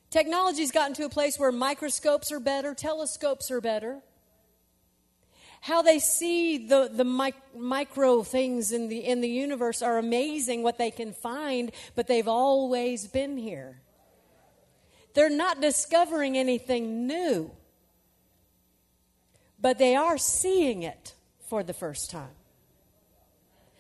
[0.09, 4.01] Technology's gotten to a place where microscopes are better, telescopes are better
[5.61, 10.63] how they see the, the mic- micro things in the, in the universe are amazing
[10.63, 13.81] what they can find, but they've always been here.
[15.13, 17.51] They're not discovering anything new,
[19.59, 21.15] but they are seeing it
[21.49, 22.35] for the first time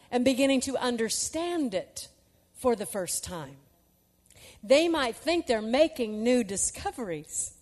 [0.09, 2.07] and beginning to understand it
[2.55, 3.57] for the first time.
[4.63, 7.53] They might think they're making new discoveries,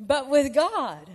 [0.00, 1.08] but with God,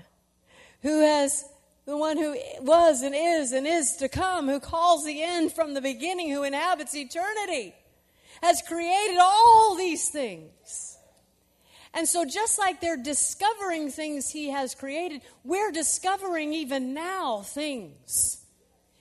[0.81, 1.45] who has
[1.85, 5.73] the one who was and is and is to come, who calls the end from
[5.73, 7.73] the beginning, who inhabits eternity,
[8.41, 10.97] has created all these things.
[11.93, 18.43] And so, just like they're discovering things He has created, we're discovering even now things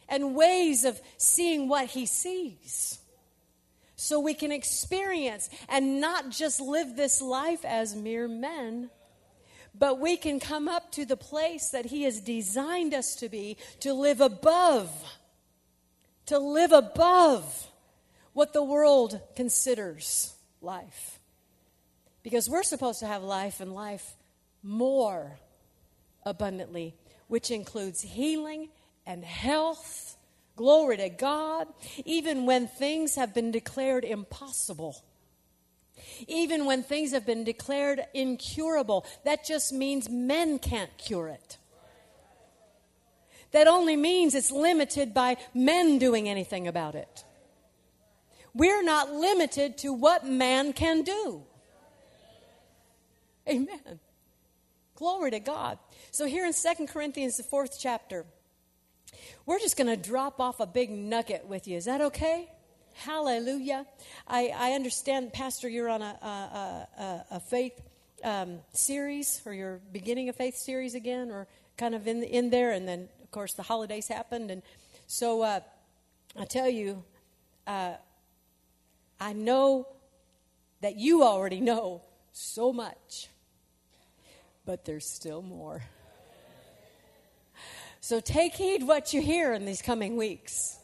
[0.08, 2.98] and ways of seeing what He sees.
[3.96, 8.90] So we can experience and not just live this life as mere men,
[9.74, 13.56] but we can come up to the place that He has designed us to be
[13.80, 14.90] to live above,
[16.26, 17.66] to live above
[18.32, 21.18] what the world considers life.
[22.22, 24.14] Because we're supposed to have life and life
[24.62, 25.38] more
[26.24, 26.94] abundantly,
[27.28, 28.68] which includes healing
[29.06, 30.16] and health.
[30.54, 31.66] Glory to God.
[32.04, 35.02] Even when things have been declared impossible,
[36.28, 41.58] even when things have been declared incurable, that just means men can't cure it.
[43.52, 47.24] That only means it's limited by men doing anything about it.
[48.54, 51.42] We're not limited to what man can do.
[53.48, 54.00] Amen.
[54.94, 55.78] Glory to God.
[56.10, 58.24] So here in Second Corinthians, the fourth chapter,
[59.46, 61.76] we're just going to drop off a big nugget with you.
[61.76, 62.50] Is that okay?
[62.94, 63.86] Hallelujah.
[64.28, 67.80] I, I understand, Pastor, you're on a, a, a, a faith
[68.22, 72.70] um, series, or you're beginning a faith series again, or kind of in, in there,
[72.72, 74.50] and then, of course, the holidays happened.
[74.50, 74.62] And
[75.06, 75.60] so uh,
[76.38, 77.02] I tell you,
[77.66, 77.94] uh,
[79.20, 79.88] I know
[80.80, 82.02] that you already know
[82.32, 83.28] so much,
[84.64, 85.82] but there's still more.
[88.00, 90.76] So take heed what you hear in these coming weeks.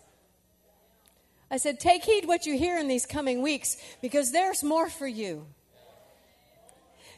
[1.50, 5.06] I said, take heed what you hear in these coming weeks because there's more for
[5.06, 5.46] you.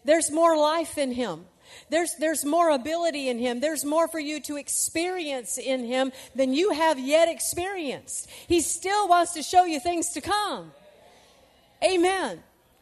[0.04, 1.46] There's more life in Him.
[1.88, 3.60] There's, there's more ability in Him.
[3.60, 8.28] There's more for you to experience in Him than you have yet experienced.
[8.46, 10.72] He still wants to show you things to come.
[11.84, 12.40] Amen.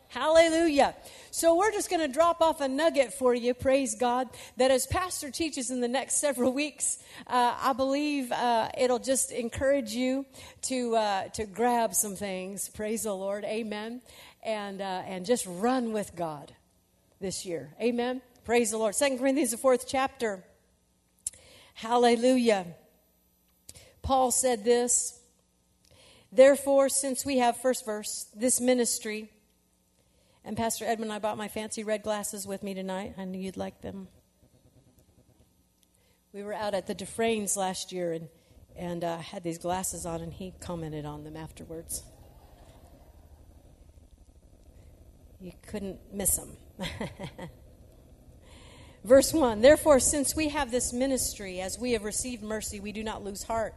[0.08, 0.94] Hallelujah.
[1.30, 4.86] So we're just going to drop off a nugget for you, praise God, that as
[4.86, 10.24] Pastor teaches in the next several weeks, uh, I believe uh, it'll just encourage you
[10.62, 14.00] to, uh, to grab some things, praise the Lord, amen,
[14.42, 16.52] and, uh, and just run with God
[17.20, 18.22] this year, amen.
[18.44, 18.94] Praise the Lord.
[18.94, 20.42] Second Corinthians, the fourth chapter.
[21.74, 22.64] Hallelujah.
[24.00, 25.20] Paul said this
[26.32, 29.30] Therefore, since we have, first verse, this ministry,
[30.48, 33.12] and Pastor Edmund, I bought my fancy red glasses with me tonight.
[33.18, 34.08] I knew you'd like them.
[36.32, 38.28] We were out at the Dufresnes last year and,
[38.74, 42.02] and uh, had these glasses on, and he commented on them afterwards.
[45.38, 46.56] You couldn't miss them.
[49.04, 53.04] Verse 1 Therefore, since we have this ministry, as we have received mercy, we do
[53.04, 53.74] not lose heart.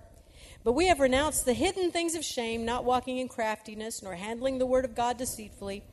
[0.63, 4.57] But we have renounced the hidden things of shame, not walking in craftiness, nor handling
[4.57, 5.83] the word of God deceitfully,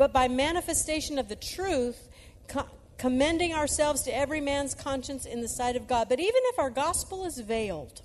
[0.00, 2.08] but by manifestation of the truth,
[2.48, 2.64] co-
[2.96, 6.08] commending ourselves to every man's conscience in the sight of God.
[6.08, 8.00] But even if our gospel is veiled,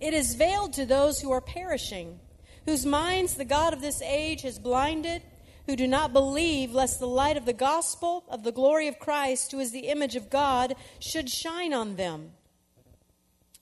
[0.00, 2.18] it is veiled to those who are perishing,
[2.64, 5.20] whose minds the God of this age has blinded,
[5.66, 9.52] who do not believe, lest the light of the gospel of the glory of Christ,
[9.52, 12.30] who is the image of God, should shine on them.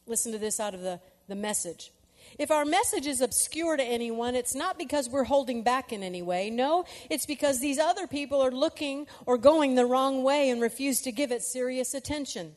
[0.07, 1.91] Listen to this out of the, the message.
[2.39, 6.21] If our message is obscure to anyone, it's not because we're holding back in any
[6.21, 6.51] way.
[6.51, 11.01] No, it's because these other people are looking or going the wrong way and refuse
[11.03, 12.55] to give it serious attention.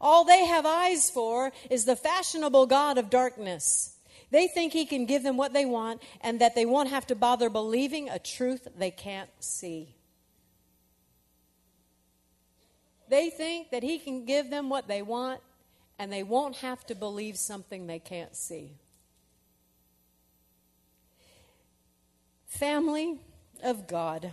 [0.00, 3.94] All they have eyes for is the fashionable God of darkness.
[4.30, 7.14] They think he can give them what they want and that they won't have to
[7.14, 9.94] bother believing a truth they can't see.
[13.08, 15.40] They think that he can give them what they want
[15.98, 18.72] and they won't have to believe something they can't see.
[22.48, 23.20] Family
[23.62, 24.32] of God,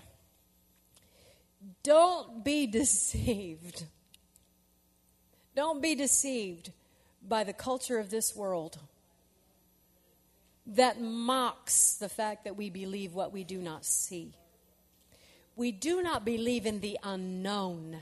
[1.84, 3.86] don't be deceived.
[5.56, 6.72] Don't be deceived
[7.28, 8.80] by the culture of this world
[10.68, 14.34] that mocks the fact that we believe what we do not see.
[15.56, 17.98] We do not believe in the unknown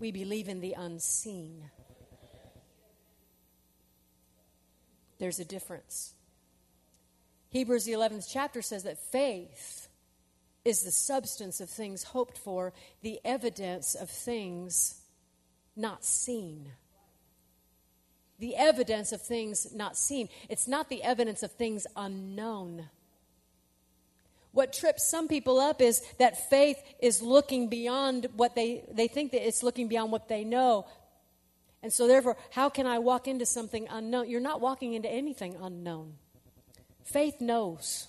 [0.00, 1.70] we believe in the unseen.
[5.18, 6.14] There's a difference.
[7.50, 9.88] Hebrews, the 11th chapter, says that faith
[10.64, 12.72] is the substance of things hoped for,
[13.02, 15.00] the evidence of things
[15.76, 16.70] not seen.
[18.38, 20.28] The evidence of things not seen.
[20.48, 22.86] It's not the evidence of things unknown.
[24.52, 29.32] What trips some people up is that faith is looking beyond what they, they think
[29.32, 30.86] that it's looking beyond what they know.
[31.82, 34.28] And so, therefore, how can I walk into something unknown?
[34.28, 36.14] You're not walking into anything unknown.
[37.10, 38.06] Faith knows.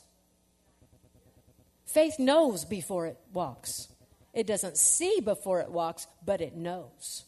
[1.86, 3.88] Faith knows before it walks.
[4.32, 7.26] It doesn't see before it walks, but it knows.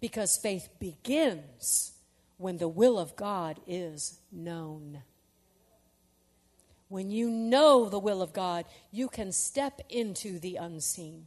[0.00, 1.92] Because faith begins
[2.38, 5.02] when the will of God is known.
[6.88, 11.26] When you know the will of God, you can step into the unseen.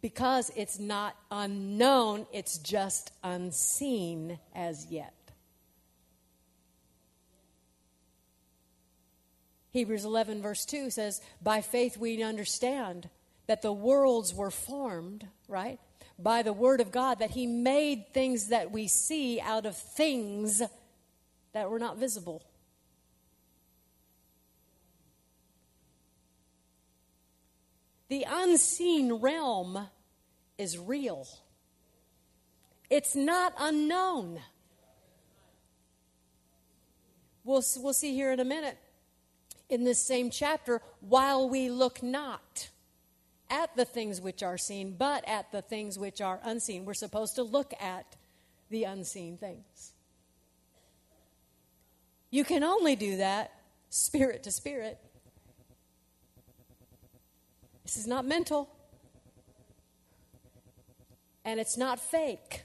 [0.00, 5.12] Because it's not unknown, it's just unseen as yet.
[9.76, 13.10] Hebrews 11, verse 2 says, By faith we understand
[13.46, 15.78] that the worlds were formed, right?
[16.18, 20.62] By the word of God, that He made things that we see out of things
[21.52, 22.42] that were not visible.
[28.08, 29.88] The unseen realm
[30.56, 31.28] is real,
[32.88, 34.40] it's not unknown.
[37.44, 38.76] We'll, we'll see here in a minute
[39.68, 42.70] in this same chapter, while we look not
[43.50, 46.84] at the things which are seen, but at the things which are unseen.
[46.84, 48.16] We're supposed to look at
[48.70, 49.92] the unseen things.
[52.30, 53.52] You can only do that
[53.88, 54.98] spirit to spirit.
[57.84, 58.68] This is not mental.
[61.44, 62.64] And it's not fake.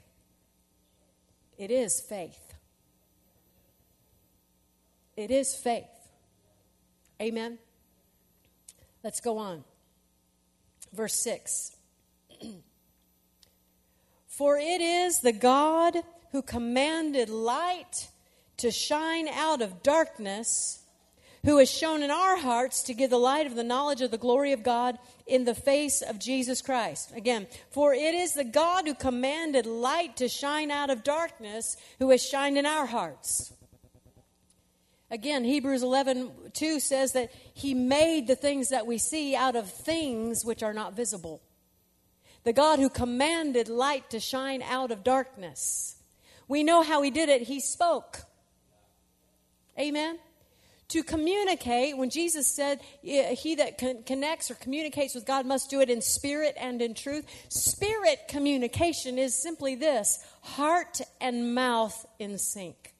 [1.60, 2.56] It is faith.
[5.16, 5.86] It is faith.
[7.22, 7.60] Amen?
[9.04, 9.64] Let's go on.
[10.92, 11.76] Verse 6.
[14.28, 15.98] For it is the God
[16.32, 18.10] who commanded light
[18.58, 20.84] to shine out of darkness,
[21.46, 24.18] who has shone in our hearts to give the light of the knowledge of the
[24.18, 24.98] glory of God
[25.28, 27.12] in the face of Jesus Christ.
[27.16, 32.10] Again, for it is the God who commanded light to shine out of darkness, who
[32.10, 33.54] has shined in our hearts.
[35.12, 39.70] Again, Hebrews 11 2 says that He made the things that we see out of
[39.70, 41.41] things which are not visible.
[42.43, 45.97] The God who commanded light to shine out of darkness.
[46.47, 47.41] We know how He did it.
[47.41, 48.22] He spoke.
[49.78, 50.18] Amen?
[50.89, 55.82] To communicate, when Jesus said, He that con- connects or communicates with God must do
[55.82, 62.38] it in spirit and in truth, spirit communication is simply this heart and mouth in
[62.38, 62.91] sync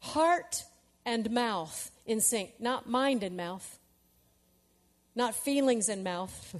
[0.00, 0.64] heart
[1.04, 3.78] and mouth in sync, not mind and mouth,
[5.14, 6.56] not feelings and mouth,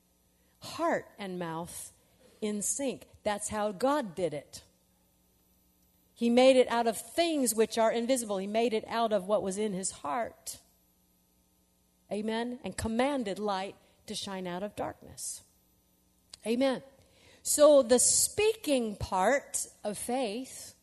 [0.60, 1.92] heart and mouth
[2.40, 3.06] in sync.
[3.24, 4.62] That's how God did it.
[6.14, 8.38] He made it out of things which are invisible.
[8.38, 10.58] He made it out of what was in his heart.
[12.10, 12.58] Amen.
[12.64, 13.76] And commanded light
[14.06, 15.42] to shine out of darkness.
[16.46, 16.82] Amen.
[17.42, 20.74] So the speaking part of faith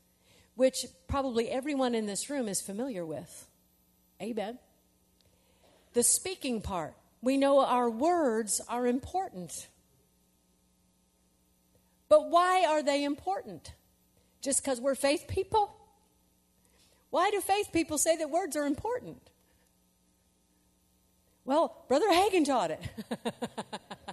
[0.56, 3.48] which probably everyone in this room is familiar with.
[4.22, 4.58] Amen.
[5.94, 6.94] The speaking part.
[7.22, 9.68] We know our words are important.
[12.08, 13.74] But why are they important?
[14.42, 15.76] Just because we're faith people?
[17.10, 19.30] Why do faith people say that words are important?
[21.46, 22.82] Well, Brother Hagin taught it.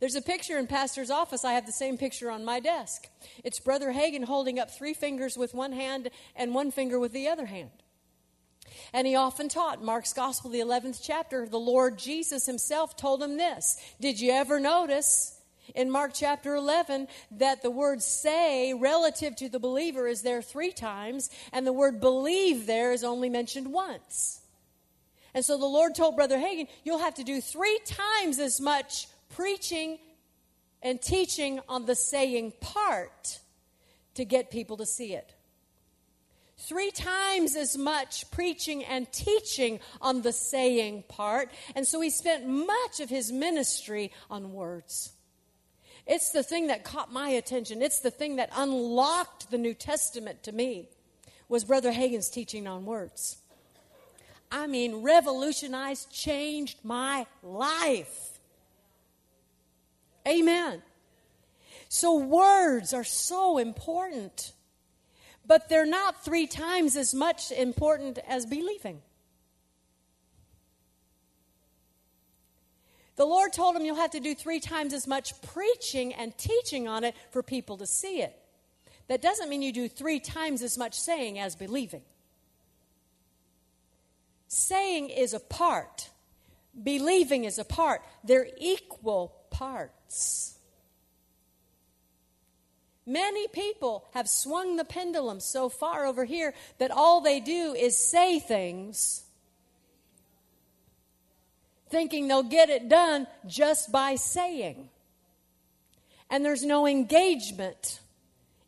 [0.00, 1.44] There's a picture in Pastor's office.
[1.44, 3.06] I have the same picture on my desk.
[3.44, 7.28] It's Brother Hagin holding up three fingers with one hand and one finger with the
[7.28, 7.70] other hand.
[8.94, 13.36] And he often taught Mark's Gospel, the 11th chapter, the Lord Jesus himself told him
[13.36, 13.76] this.
[14.00, 15.38] Did you ever notice
[15.74, 20.72] in Mark chapter 11 that the word say relative to the believer is there three
[20.72, 24.40] times, and the word believe there is only mentioned once?
[25.34, 29.06] And so the Lord told Brother Hagin, you'll have to do three times as much
[29.30, 29.98] preaching
[30.82, 33.40] and teaching on the saying part
[34.14, 35.34] to get people to see it.
[36.58, 41.50] Three times as much preaching and teaching on the saying part.
[41.74, 45.12] And so he spent much of his ministry on words.
[46.06, 47.80] It's the thing that caught my attention.
[47.80, 50.88] It's the thing that unlocked the New Testament to me
[51.48, 53.38] was Brother Hagin's teaching on words.
[54.52, 58.29] I mean, revolutionized, changed my life.
[60.30, 60.82] Amen.
[61.88, 64.52] So, words are so important,
[65.44, 69.02] but they're not three times as much important as believing.
[73.16, 76.88] The Lord told him you'll have to do three times as much preaching and teaching
[76.88, 78.34] on it for people to see it.
[79.08, 82.02] That doesn't mean you do three times as much saying as believing.
[84.46, 86.08] Saying is a part,
[86.80, 88.02] believing is a part.
[88.24, 90.58] They're equal parts.
[93.04, 97.94] Many people have swung the pendulum so far over here that all they do is
[97.94, 99.24] say things
[101.90, 104.88] thinking they'll get it done just by saying.
[106.30, 108.00] And there's no engagement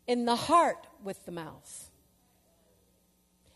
[0.05, 1.89] in the heart with the mouth.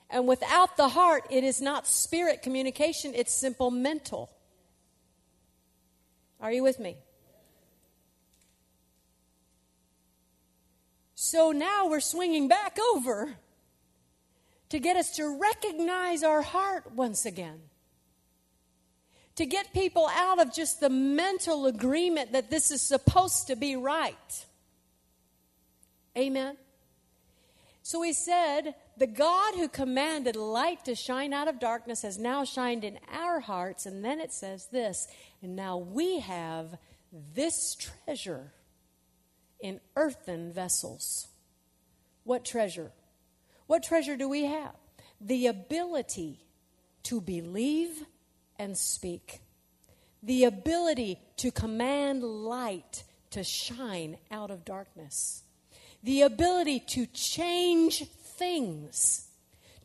[0.09, 4.31] And without the heart, it is not spirit communication, it's simple mental.
[6.39, 6.97] Are you with me?
[11.19, 13.37] So now we're swinging back over
[14.69, 17.59] to get us to recognize our heart once again.
[19.37, 23.75] To get people out of just the mental agreement that this is supposed to be
[23.75, 24.45] right.
[26.15, 26.55] Amen.
[27.81, 32.43] So he said, The God who commanded light to shine out of darkness has now
[32.43, 33.87] shined in our hearts.
[33.87, 35.07] And then it says this,
[35.41, 36.77] and now we have
[37.33, 38.51] this treasure
[39.59, 41.27] in earthen vessels.
[42.23, 42.91] What treasure?
[43.67, 44.75] What treasure do we have?
[45.19, 46.45] The ability
[47.03, 48.05] to believe
[48.59, 49.41] and speak,
[50.21, 55.43] the ability to command light to shine out of darkness
[56.03, 59.27] the ability to change things,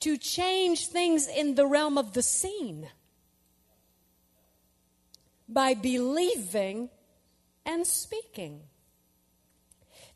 [0.01, 2.89] to change things in the realm of the seen
[5.49, 6.91] by believing
[7.64, 8.61] and speaking.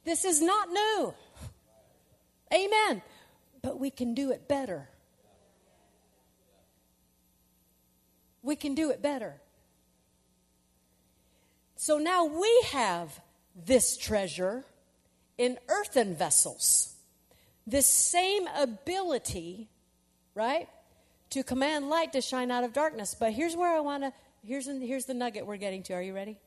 [0.07, 1.15] This is not new.
[2.55, 3.03] Amen.
[3.61, 4.89] But we can do it better.
[8.41, 9.41] We can do it better.
[11.75, 13.21] So now we have
[13.57, 14.65] this treasure
[15.37, 16.95] in earthen vessels.
[17.67, 19.69] This same ability,
[20.37, 20.69] right,
[21.31, 23.17] to command light to shine out of darkness.
[23.19, 24.13] But here's where I want to,
[24.45, 25.95] here's, here's the nugget we're getting to.
[25.95, 26.39] Are you ready?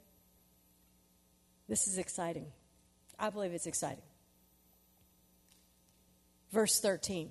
[1.68, 2.46] This is exciting.
[3.20, 4.04] I believe it's exciting.
[6.52, 7.30] Verse 13.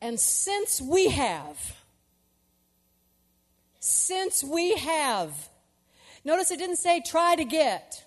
[0.00, 1.76] And since we have,
[3.80, 5.32] since we have
[6.26, 8.04] Notice it didn't say try to get.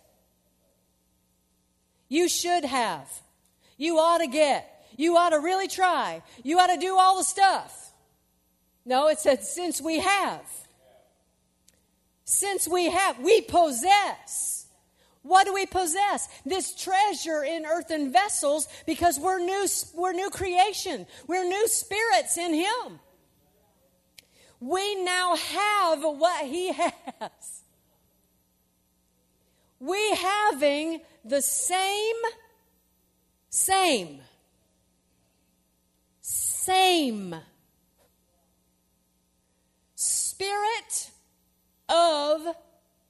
[2.10, 3.10] You should have.
[3.78, 4.86] You ought to get.
[4.98, 6.22] You ought to really try.
[6.44, 7.94] You ought to do all the stuff.
[8.86, 10.42] No, it said since we have.
[12.30, 14.68] Since we have, we possess.
[15.24, 16.28] What do we possess?
[16.46, 21.08] This treasure in earthen vessels because we're new, we're new creation.
[21.28, 23.00] We're new spirits in Him.
[24.60, 27.64] We now have what He has
[29.80, 32.16] we having the same,
[33.50, 34.22] same,
[36.22, 37.36] same
[39.96, 41.12] spirit
[41.90, 42.56] of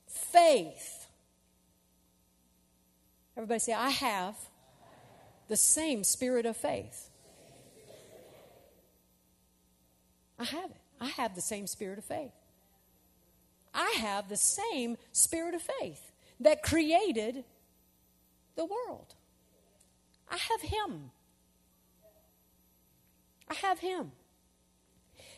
[0.08, 1.08] faith.
[3.38, 4.36] Everybody say, I have
[5.48, 7.10] the same spirit of faith.
[10.38, 10.78] I have it.
[11.02, 12.32] I have the same spirit of faith.
[13.74, 17.44] I have the same spirit of faith that created
[18.56, 19.16] the world.
[20.30, 21.12] I have Him.
[23.50, 24.12] I have Him.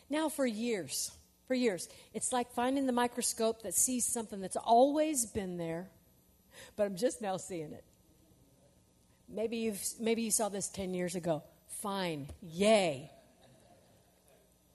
[0.10, 1.12] Now, for years,
[1.52, 5.90] for years, it's like finding the microscope that sees something that's always been there,
[6.78, 7.84] but I'm just now seeing it.
[9.28, 11.44] Maybe, you've, maybe you saw this 10 years ago.
[11.82, 12.30] Fine.
[12.42, 13.12] Yay.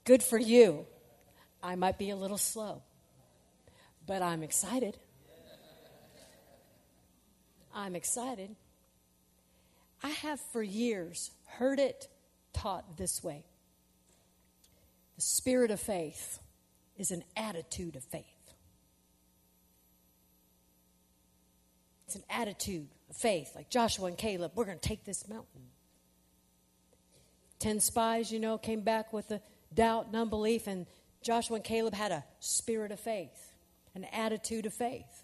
[0.03, 0.85] Good for you.
[1.63, 2.83] I might be a little slow,
[4.05, 4.99] but I'm excited.
[7.73, 8.55] I'm excited.
[10.03, 12.07] I have for years heard it
[12.53, 13.45] taught this way
[15.15, 16.37] the spirit of faith
[16.97, 18.25] is an attitude of faith.
[22.07, 25.61] It's an attitude of faith, like Joshua and Caleb, we're going to take this mountain.
[27.59, 29.41] Ten spies, you know, came back with a
[29.73, 30.85] doubt and unbelief, and
[31.21, 33.51] Joshua and Caleb had a spirit of faith,
[33.95, 35.23] an attitude of faith.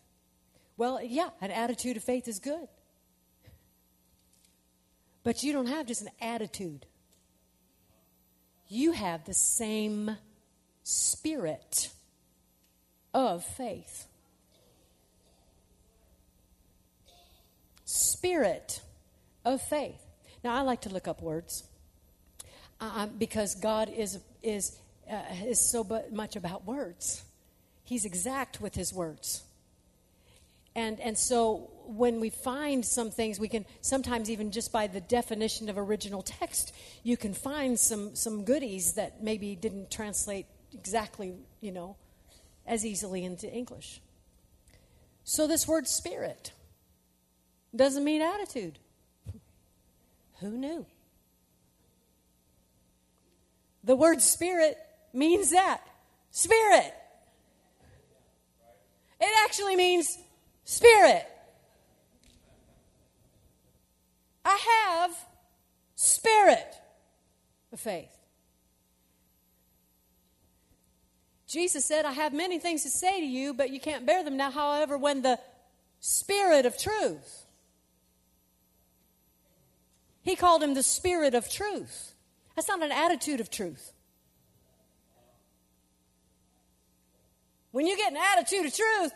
[0.76, 2.67] Well, yeah, an attitude of faith is good.
[5.24, 6.86] But you don't have just an attitude,
[8.67, 10.17] you have the same
[10.84, 11.89] spirit
[13.13, 14.07] of faith.
[17.86, 18.81] Spirit
[19.45, 20.01] of faith.
[20.43, 21.63] Now, I like to look up words
[22.81, 24.77] uh, because God is, is,
[25.09, 27.23] uh, is so much about words.
[27.84, 29.43] He's exact with his words.
[30.75, 35.01] And, and so when we find some things, we can sometimes even just by the
[35.01, 36.73] definition of original text,
[37.03, 41.95] you can find some, some goodies that maybe didn't translate exactly, you know,
[42.65, 44.01] as easily into English.
[45.24, 46.51] So this word spirit
[47.76, 48.80] doesn't mean attitude.
[50.39, 50.86] Who knew?
[53.84, 54.78] The word spirit
[55.13, 55.82] means that
[56.32, 56.93] spirit.
[59.19, 60.17] It actually means
[60.65, 61.26] spirit.
[64.45, 65.15] I have
[65.95, 66.76] spirit
[67.71, 68.09] of faith.
[71.54, 74.38] Jesus said, I have many things to say to you, but you can't bear them
[74.38, 74.49] now.
[74.49, 75.38] However, when the
[75.99, 77.45] Spirit of truth,
[80.24, 82.16] he called him the Spirit of truth.
[82.56, 83.93] That's not an attitude of truth.
[87.70, 89.12] When you get an attitude of truth,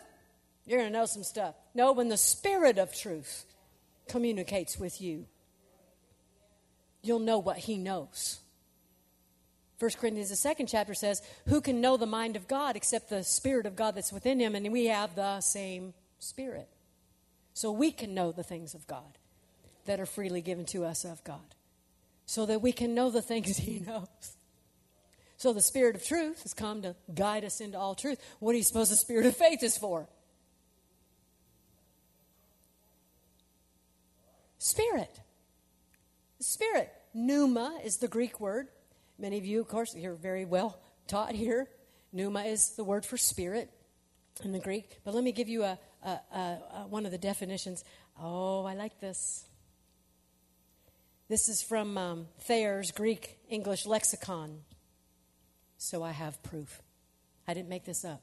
[0.64, 1.56] you're going to know some stuff.
[1.74, 3.46] No, when the Spirit of truth
[4.06, 5.26] communicates with you,
[7.02, 8.38] you'll know what he knows.
[9.78, 13.22] First Corinthians, the second chapter says, Who can know the mind of God except the
[13.22, 14.54] Spirit of God that's within him?
[14.54, 16.68] And we have the same Spirit.
[17.54, 19.18] So we can know the things of God
[19.86, 21.54] that are freely given to us of God.
[22.26, 24.08] So that we can know the things he knows.
[25.36, 28.20] So the Spirit of truth has come to guide us into all truth.
[28.40, 30.08] What do you suppose the Spirit of faith is for?
[34.58, 35.20] Spirit.
[36.40, 36.92] Spirit.
[37.14, 38.68] Pneuma is the Greek word.
[39.18, 41.68] Many of you, of course, you're very well taught here.
[42.12, 43.70] Pneuma is the word for spirit
[44.44, 44.98] in the Greek.
[45.04, 47.84] But let me give you a, a, a, a, one of the definitions.
[48.20, 49.44] Oh, I like this.
[51.28, 54.60] This is from um, Thayer's Greek English lexicon.
[55.76, 56.80] So I have proof.
[57.46, 58.22] I didn't make this up.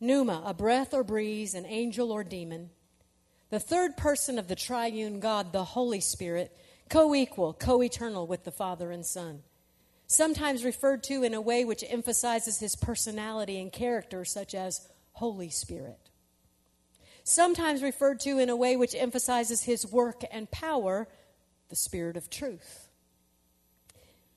[0.00, 2.70] Pneuma, a breath or breeze, an angel or demon.
[3.50, 6.56] The third person of the triune God, the Holy Spirit,
[6.88, 9.42] co equal, co eternal with the Father and Son.
[10.06, 15.50] Sometimes referred to in a way which emphasizes his personality and character, such as Holy
[15.50, 16.10] Spirit.
[17.24, 21.08] Sometimes referred to in a way which emphasizes his work and power,
[21.70, 22.88] the Spirit of truth.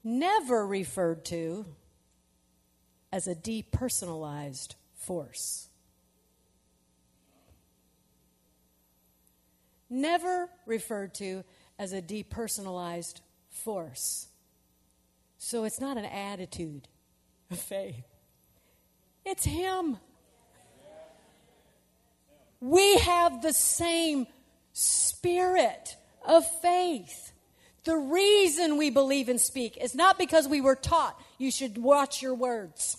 [0.04, 1.66] Never referred to
[3.12, 5.68] as a depersonalized force.
[9.90, 11.44] Never referred to
[11.80, 14.28] as a depersonalized force.
[15.38, 16.88] So it's not an attitude
[17.52, 18.06] of faith,
[19.26, 19.98] it's Him.
[22.60, 24.26] We have the same
[24.74, 27.32] spirit of faith.
[27.84, 32.22] The reason we believe and speak is not because we were taught you should watch
[32.22, 32.98] your words.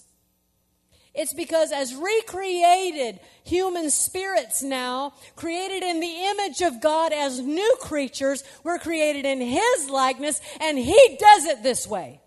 [1.19, 7.77] It's because as recreated human spirits now, created in the image of God as new
[7.81, 12.21] creatures, we're created in His likeness, and He does it this way.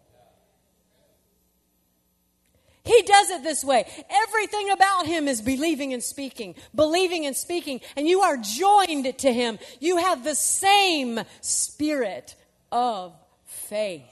[2.83, 3.85] He does it this way.
[4.09, 9.31] Everything about him is believing and speaking, believing and speaking, and you are joined to
[9.31, 9.59] him.
[9.79, 12.35] You have the same spirit
[12.71, 13.13] of
[13.45, 14.10] faith.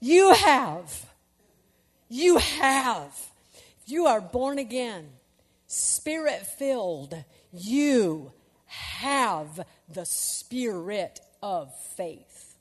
[0.00, 1.06] You have.
[2.08, 3.14] You have.
[3.86, 5.08] You are born again,
[5.66, 7.14] spirit filled.
[7.52, 8.32] You
[8.66, 12.56] have the spirit of faith.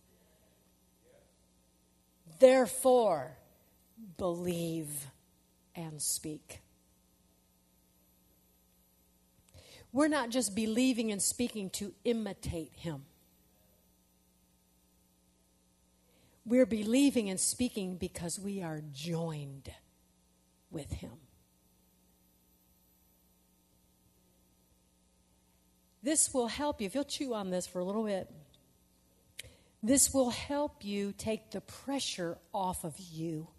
[2.39, 3.38] Therefore,
[4.17, 5.07] believe
[5.75, 6.61] and speak.
[9.91, 13.05] We're not just believing and speaking to imitate Him.
[16.47, 19.69] We're believing and speaking because we are joined
[20.71, 21.11] with Him.
[26.01, 26.87] This will help you.
[26.87, 28.31] If you'll chew on this for a little bit,
[29.83, 33.49] this will help you take the pressure off of you.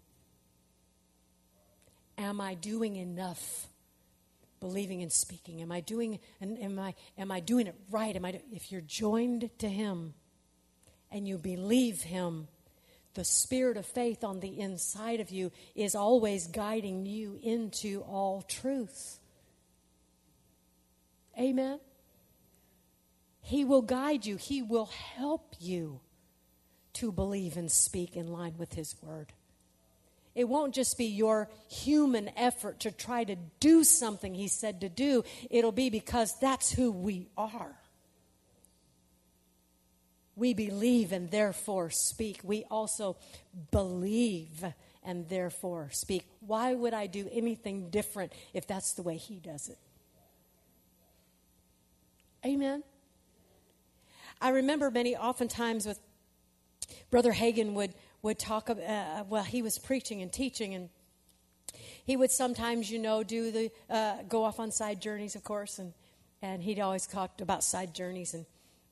[2.17, 3.67] Am I doing enough?
[4.59, 5.61] Believing and speaking.
[5.61, 8.15] Am I doing and am I am I doing it right?
[8.15, 10.15] Am I if you're joined to him
[11.11, 12.47] and you believe him,
[13.19, 18.41] the spirit of faith on the inside of you is always guiding you into all
[18.41, 19.19] truth.
[21.37, 21.81] Amen.
[23.41, 24.85] He will guide you, He will
[25.17, 25.99] help you
[26.93, 29.33] to believe and speak in line with His word.
[30.33, 34.87] It won't just be your human effort to try to do something He said to
[34.87, 37.75] do, it'll be because that's who we are.
[40.39, 42.39] We believe and therefore speak.
[42.43, 43.17] We also
[43.71, 44.63] believe
[45.03, 46.25] and therefore speak.
[46.39, 49.77] Why would I do anything different if that's the way He does it?
[52.45, 52.83] Amen.
[54.41, 55.99] I remember many oftentimes with
[57.11, 60.89] Brother Hagin would would talk uh, well, he was preaching and teaching, and
[62.05, 65.79] he would sometimes, you know, do the, uh, go off on side journeys, of course,
[65.79, 65.93] and,
[66.41, 68.45] and he'd always talked about side journeys, and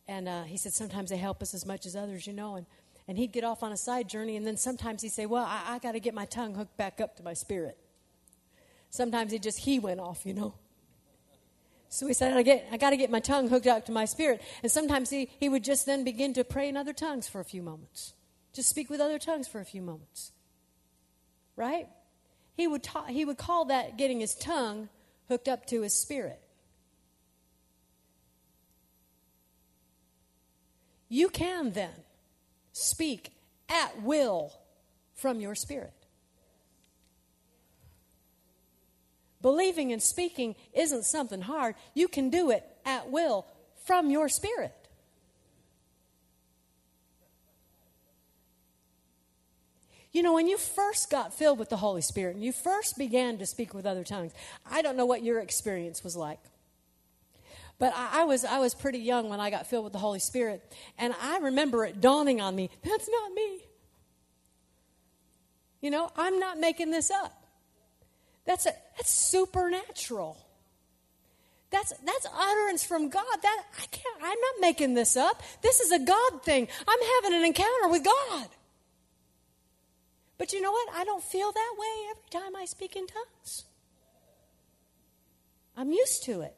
[0.08, 2.56] And uh, he said, sometimes they help us as much as others, you know.
[2.56, 2.66] And,
[3.08, 5.76] and he'd get off on a side journey, and then sometimes he'd say, Well, I,
[5.76, 7.78] I got to get my tongue hooked back up to my spirit.
[8.90, 10.56] Sometimes he just, he went off, you know.
[11.90, 14.06] So he said, I, get, I got to get my tongue hooked up to my
[14.06, 14.42] spirit.
[14.62, 17.46] And sometimes he, he would just then begin to pray in other tongues for a
[17.46, 18.14] few moments.
[18.54, 20.32] Just speak with other tongues for a few moments.
[21.56, 21.88] Right?
[22.56, 24.90] He would, ta- he would call that getting his tongue
[25.30, 26.42] hooked up to his spirit.
[31.10, 31.94] You can then
[32.74, 33.32] speak
[33.70, 34.54] at will
[35.16, 35.94] from your spirit.
[39.42, 41.76] Believing and speaking isn't something hard.
[41.94, 43.46] You can do it at will
[43.86, 44.74] from your spirit.
[50.12, 53.38] You know, when you first got filled with the Holy Spirit and you first began
[53.38, 54.34] to speak with other tongues,
[54.70, 56.40] I don't know what your experience was like.
[57.80, 60.20] But I, I, was I was pretty young when I got filled with the Holy
[60.20, 60.64] Spirit,
[60.98, 63.60] and I remember it dawning on me, that's not me.
[65.82, 67.44] You know, I'm not making this up.
[68.46, 70.38] That's a, that's supernatural.
[71.70, 73.26] That's that's utterance from God.
[73.42, 75.44] That I can't I'm not making this up.
[75.62, 76.68] This is a God thing.
[76.88, 78.48] I'm having an encounter with God.
[80.38, 80.88] But you know what?
[80.96, 83.66] I don't feel that way every time I speak in tongues.
[85.76, 86.56] I'm used to it.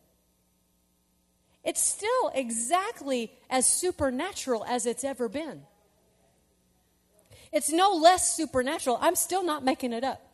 [1.70, 5.62] It's still exactly as supernatural as it's ever been.
[7.52, 8.98] It's no less supernatural.
[9.00, 10.30] I'm still not making it up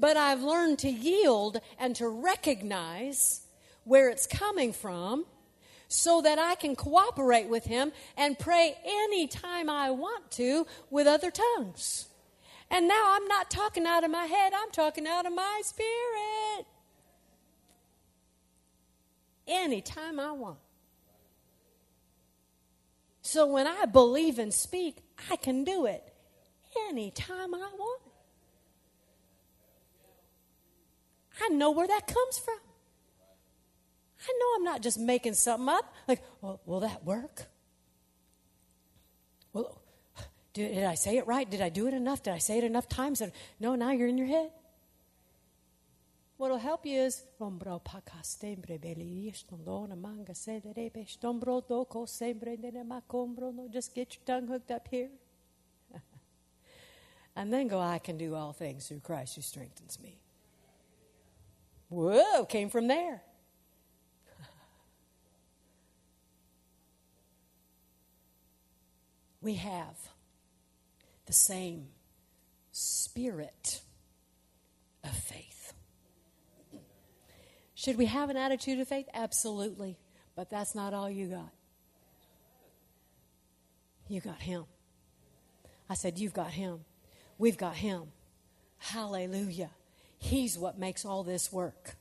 [0.00, 3.42] but I've learned to yield and to recognize
[3.84, 5.26] where it's coming from
[5.88, 11.30] so that I can cooperate with Him and pray anytime I want to with other
[11.30, 12.06] tongues.
[12.70, 16.66] And now I'm not talking out of my head, I'm talking out of my spirit.
[19.50, 20.58] Anytime I want.
[23.20, 24.98] So when I believe and speak,
[25.30, 26.02] I can do it
[26.88, 28.02] anytime I want.
[31.42, 32.58] I know where that comes from.
[34.22, 35.94] I know I'm not just making something up.
[36.06, 37.46] Like, well, will that work?
[39.52, 39.80] Well,
[40.52, 41.50] did, did I say it right?
[41.50, 42.22] Did I do it enough?
[42.22, 43.22] Did I say it enough times?
[43.58, 44.50] No, now you're in your head.
[46.40, 47.22] What'll help you is
[53.68, 55.10] just get your tongue hooked up here.
[57.36, 60.18] and then go, I can do all things through Christ who strengthens me.
[61.90, 63.20] Whoa, came from there.
[69.42, 69.98] we have
[71.26, 71.88] the same
[72.72, 73.82] spirit
[75.04, 75.49] of faith.
[77.80, 79.08] Should we have an attitude of faith?
[79.14, 79.96] Absolutely.
[80.36, 81.48] But that's not all you got.
[84.06, 84.64] You got Him.
[85.88, 86.80] I said, You've got Him.
[87.38, 88.02] We've got Him.
[88.76, 89.70] Hallelujah.
[90.18, 91.96] He's what makes all this work.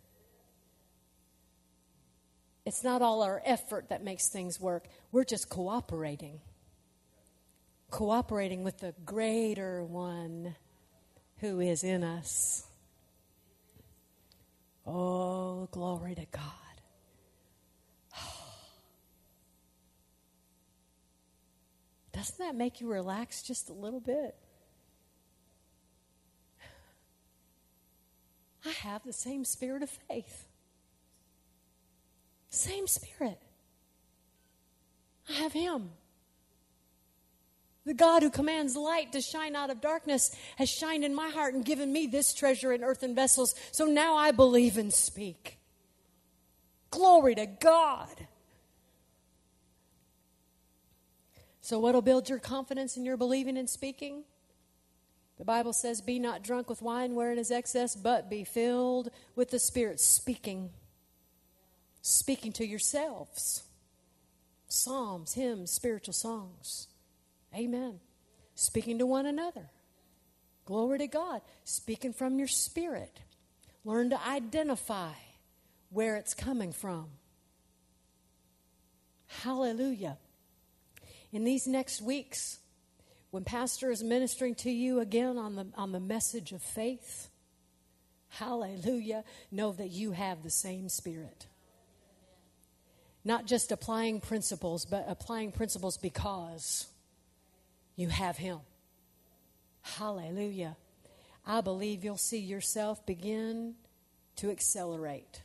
[2.65, 6.41] It's not all our effort that makes things work, we're just cooperating.
[7.89, 10.57] Cooperating with the greater one
[11.37, 12.68] who is in us.
[14.91, 16.41] Oh, glory to God.
[22.11, 24.35] Doesn't that make you relax just a little bit?
[28.65, 30.47] I have the same spirit of faith.
[32.49, 33.39] Same spirit.
[35.29, 35.91] I have Him.
[37.89, 41.55] The God who commands light to shine out of darkness has shined in my heart
[41.55, 43.55] and given me this treasure in earthen vessels.
[43.71, 45.57] So now I believe and speak.
[46.91, 48.27] Glory to God.
[51.61, 54.23] So, what will build your confidence in your believing and speaking?
[55.39, 59.49] The Bible says, Be not drunk with wine wherein is excess, but be filled with
[59.49, 60.69] the Spirit, speaking.
[62.03, 63.63] Speaking to yourselves.
[64.67, 66.88] Psalms, hymns, spiritual songs.
[67.55, 67.99] Amen.
[68.55, 69.69] Speaking to one another.
[70.65, 71.41] Glory to God.
[71.63, 73.19] Speaking from your spirit.
[73.83, 75.13] Learn to identify
[75.89, 77.07] where it's coming from.
[79.27, 80.17] Hallelujah.
[81.31, 82.59] In these next weeks,
[83.31, 87.29] when Pastor is ministering to you again on the, on the message of faith,
[88.29, 91.47] hallelujah, know that you have the same spirit.
[93.23, 96.87] Not just applying principles, but applying principles because
[97.99, 98.59] you have Him.
[99.81, 100.77] Hallelujah.
[101.45, 103.75] I believe you'll see yourself begin
[104.37, 105.41] to accelerate.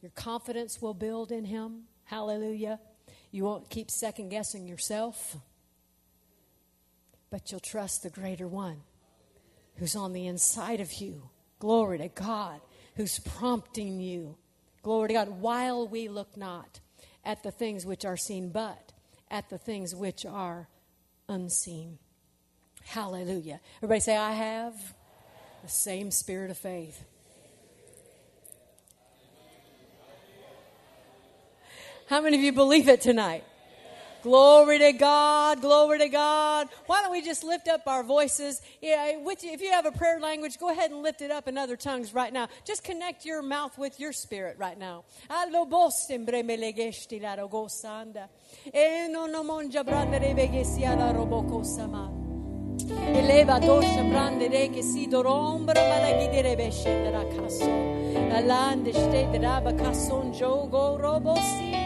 [0.00, 1.82] Your confidence will build in Him.
[2.04, 2.80] Hallelujah.
[3.30, 5.36] You won't keep second guessing yourself,
[7.30, 8.82] but you'll trust the greater one
[9.76, 11.28] who's on the inside of you.
[11.58, 12.60] Glory to God,
[12.96, 14.36] who's prompting you.
[14.82, 16.80] Glory to God, while we look not
[17.24, 18.92] at the things which are seen, but
[19.30, 20.68] at the things which are
[21.28, 21.98] unseen.
[22.84, 23.60] Hallelujah.
[23.78, 24.74] Everybody say, I have
[25.62, 27.04] the same spirit of faith.
[32.08, 33.44] How many of you believe it tonight?
[34.26, 36.68] Glory to God, glory to God.
[36.86, 38.60] Why don't we just lift up our voices?
[38.82, 41.76] Yeah, if you have a prayer language, go ahead and lift it up in other
[41.76, 42.48] tongues right now.
[42.64, 45.04] Just connect your mouth with your spirit right now.
[53.14, 57.70] Eleva dosha brande re che si dorombra ma la ghiderebbe scendere a casso.
[58.28, 61.85] La lande stede raba casson giogo robosi.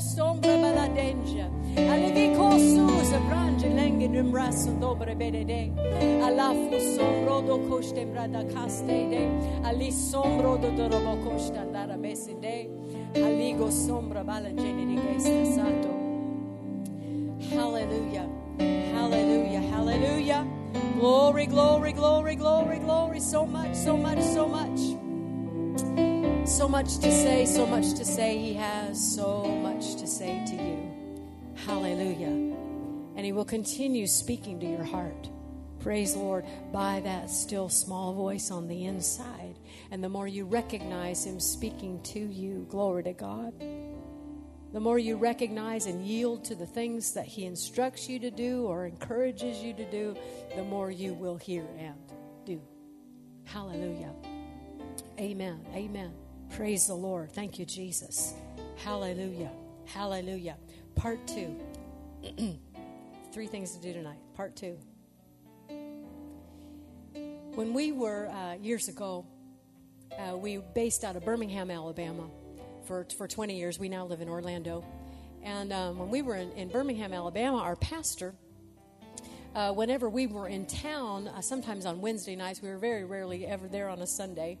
[0.00, 1.48] Sombra bala denja.
[1.76, 5.70] Alevi cosus brange lenge dum brasso dobre bedede.
[6.22, 7.58] Alafu sombro do
[8.52, 9.28] caste de.
[9.64, 10.70] Ali sombro do
[11.58, 12.68] andara beside.
[13.14, 14.24] Aligo sombra
[14.86, 15.92] di sato.
[17.54, 18.28] Hallelujah.
[18.94, 19.62] Hallelujah.
[19.70, 20.46] Hallelujah.
[20.98, 23.20] Glory, glory, glory, glory, glory.
[23.20, 24.95] So much, so much, so much.
[26.46, 28.38] So much to say, so much to say.
[28.38, 31.54] He has so much to say to you.
[31.66, 32.54] Hallelujah.
[33.16, 35.28] And He will continue speaking to your heart.
[35.80, 39.58] Praise Lord by that still small voice on the inside.
[39.90, 43.52] And the more you recognize Him speaking to you, glory to God
[44.72, 48.64] the more you recognize and yield to the things that He instructs you to do
[48.64, 50.14] or encourages you to do,
[50.54, 51.96] the more you will hear and
[52.44, 52.60] do.
[53.44, 54.12] Hallelujah.
[55.18, 55.64] Amen.
[55.72, 56.12] Amen.
[56.50, 57.32] Praise the Lord.
[57.32, 58.34] Thank you, Jesus.
[58.76, 59.50] Hallelujah.
[59.86, 60.56] Hallelujah.
[60.94, 61.54] Part two.
[63.32, 64.18] Three things to do tonight.
[64.34, 64.78] Part two.
[67.54, 69.26] When we were uh, years ago,
[70.18, 72.28] uh, we based out of Birmingham, Alabama
[72.86, 73.78] for, for 20 years.
[73.78, 74.84] We now live in Orlando.
[75.42, 78.34] And um, when we were in, in, Birmingham, Alabama, our pastor,
[79.54, 83.46] uh, whenever we were in town, uh, sometimes on Wednesday nights, we were very rarely
[83.46, 84.58] ever there on a Sunday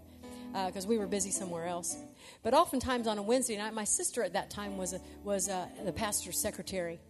[0.52, 1.96] because uh, we were busy somewhere else.
[2.42, 5.68] But oftentimes on a Wednesday night, my sister at that time was, a, was a,
[5.84, 7.00] the pastor's secretary.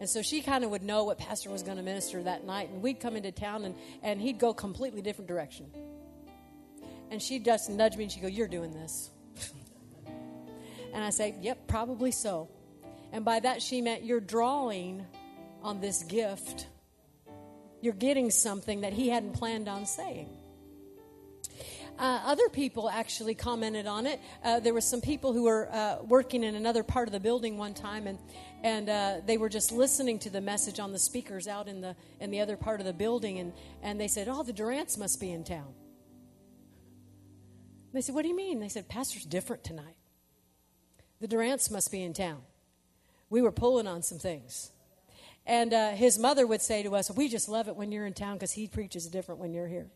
[0.00, 2.70] And so she kind of would know what pastor was going to minister that night.
[2.70, 5.66] And we'd come into town and, and he'd go completely different direction.
[7.10, 9.10] And she'd just nudge me and she'd go, You're doing this.
[10.94, 12.48] And I say, Yep, probably so.
[13.12, 15.04] And by that, she meant you're drawing
[15.62, 16.66] on this gift.
[17.82, 20.30] You're getting something that he hadn't planned on saying.
[21.98, 24.20] Uh, other people actually commented on it.
[24.44, 27.58] Uh, there were some people who were uh, working in another part of the building
[27.58, 28.18] one time, and
[28.62, 31.96] and uh, they were just listening to the message on the speakers out in the
[32.20, 35.20] in the other part of the building, and and they said, "Oh, the Durants must
[35.20, 35.74] be in town."
[37.92, 39.96] They said, "What do you mean?" They said, "Pastor's different tonight."
[41.20, 42.42] The Durants must be in town.
[43.28, 44.70] We were pulling on some things.
[45.46, 48.12] And uh, his mother would say to us, We just love it when you're in
[48.12, 49.88] town because he preaches different when you're here.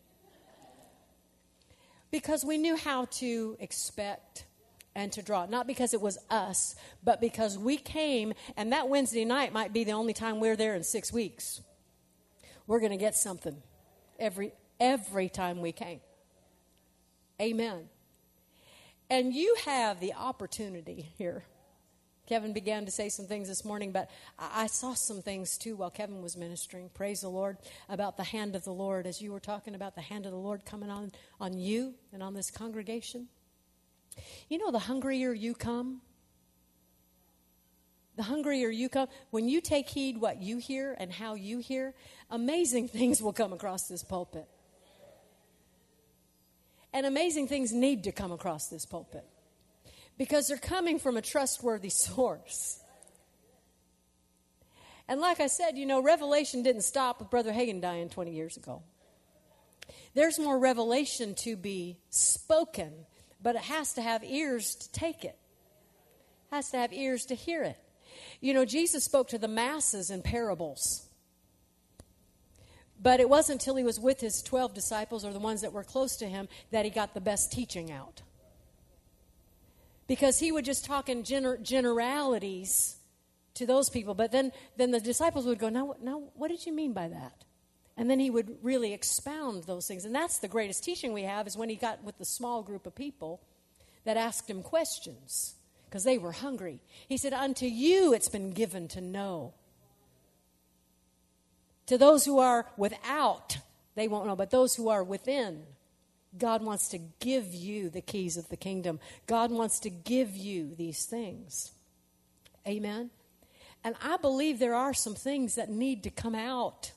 [2.13, 4.45] Because we knew how to expect
[4.93, 5.47] and to draw.
[5.47, 9.83] Not because it was us, but because we came, and that Wednesday night might be
[9.83, 11.59] the only time we're there in six weeks.
[12.67, 13.57] We're going to get something
[14.19, 16.01] every, every time we came.
[17.41, 17.89] Amen.
[19.09, 21.43] And you have the opportunity here.
[22.25, 24.09] Kevin began to say some things this morning, but
[24.39, 26.89] I saw some things too while Kevin was ministering.
[26.93, 27.57] Praise the Lord
[27.89, 30.37] about the hand of the Lord as you were talking about the hand of the
[30.37, 31.11] Lord coming on,
[31.41, 33.27] on you and on this congregation.
[34.47, 36.01] You know, the hungrier you come,
[38.15, 41.93] the hungrier you come, when you take heed what you hear and how you hear,
[42.29, 44.47] amazing things will come across this pulpit.
[46.93, 49.25] And amazing things need to come across this pulpit
[50.17, 52.79] because they're coming from a trustworthy source.
[55.07, 58.57] And like I said, you know, revelation didn't stop with Brother Hagin dying 20 years
[58.57, 58.83] ago.
[60.13, 62.93] There's more revelation to be spoken,
[63.41, 65.37] but it has to have ears to take it.
[66.51, 67.77] it has to have ears to hear it.
[68.39, 71.07] You know, Jesus spoke to the masses in parables.
[73.01, 75.83] But it wasn't until he was with his 12 disciples or the ones that were
[75.83, 78.21] close to him that he got the best teaching out.
[80.07, 82.97] Because he would just talk in gener- generalities
[83.55, 84.13] to those people.
[84.13, 87.43] But then, then the disciples would go, now, now, what did you mean by that?
[87.95, 90.05] And then he would really expound those things.
[90.05, 92.87] And that's the greatest teaching we have is when he got with the small group
[92.87, 93.41] of people
[94.03, 95.55] that asked him questions.
[95.85, 96.81] because they were hungry.
[97.07, 99.53] He said, Unto you it's been given to know.
[101.85, 103.57] To those who are without,
[103.93, 105.63] they won't know, but those who are within,
[106.37, 108.99] God wants to give you the keys of the kingdom.
[109.27, 111.71] God wants to give you these things.
[112.67, 113.11] Amen?
[113.83, 116.91] And I believe there are some things that need to come out.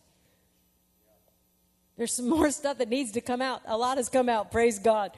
[1.97, 3.63] There's some more stuff that needs to come out.
[3.67, 5.13] A lot has come out, praise God.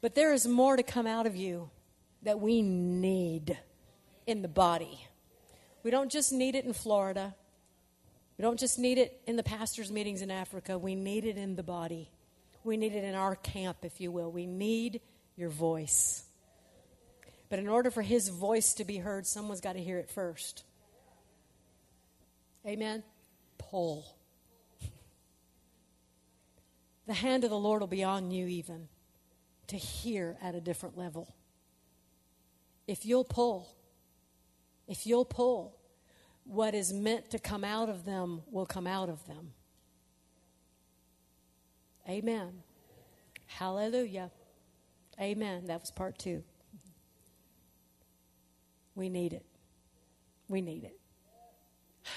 [0.00, 1.70] But there is more to come out of you
[2.22, 3.58] that we need
[4.26, 5.06] in the body.
[5.82, 7.34] We don't just need it in Florida.
[8.36, 10.76] We don't just need it in the pastors' meetings in Africa.
[10.76, 12.10] We need it in the body.
[12.66, 14.30] We need it in our camp, if you will.
[14.32, 15.00] We need
[15.36, 16.24] your voice.
[17.48, 20.64] But in order for his voice to be heard, someone's got to hear it first.
[22.66, 23.04] Amen?
[23.56, 24.04] Pull.
[27.06, 28.88] The hand of the Lord will be on you, even
[29.68, 31.36] to hear at a different level.
[32.88, 33.76] If you'll pull,
[34.88, 35.76] if you'll pull,
[36.42, 39.52] what is meant to come out of them will come out of them.
[42.08, 42.62] Amen.
[43.46, 44.30] Hallelujah.
[45.20, 45.66] Amen.
[45.66, 46.42] That was part two.
[48.94, 49.44] We need it.
[50.48, 50.98] We need it.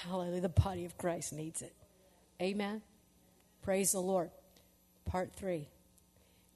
[0.04, 0.40] Hallelujah.
[0.40, 1.74] The body of Christ needs it.
[2.40, 2.82] Amen.
[3.62, 4.30] Praise the Lord.
[5.04, 5.68] Part three.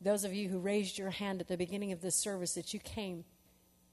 [0.01, 2.81] Those of you who raised your hand at the beginning of this service that you
[2.81, 3.25] came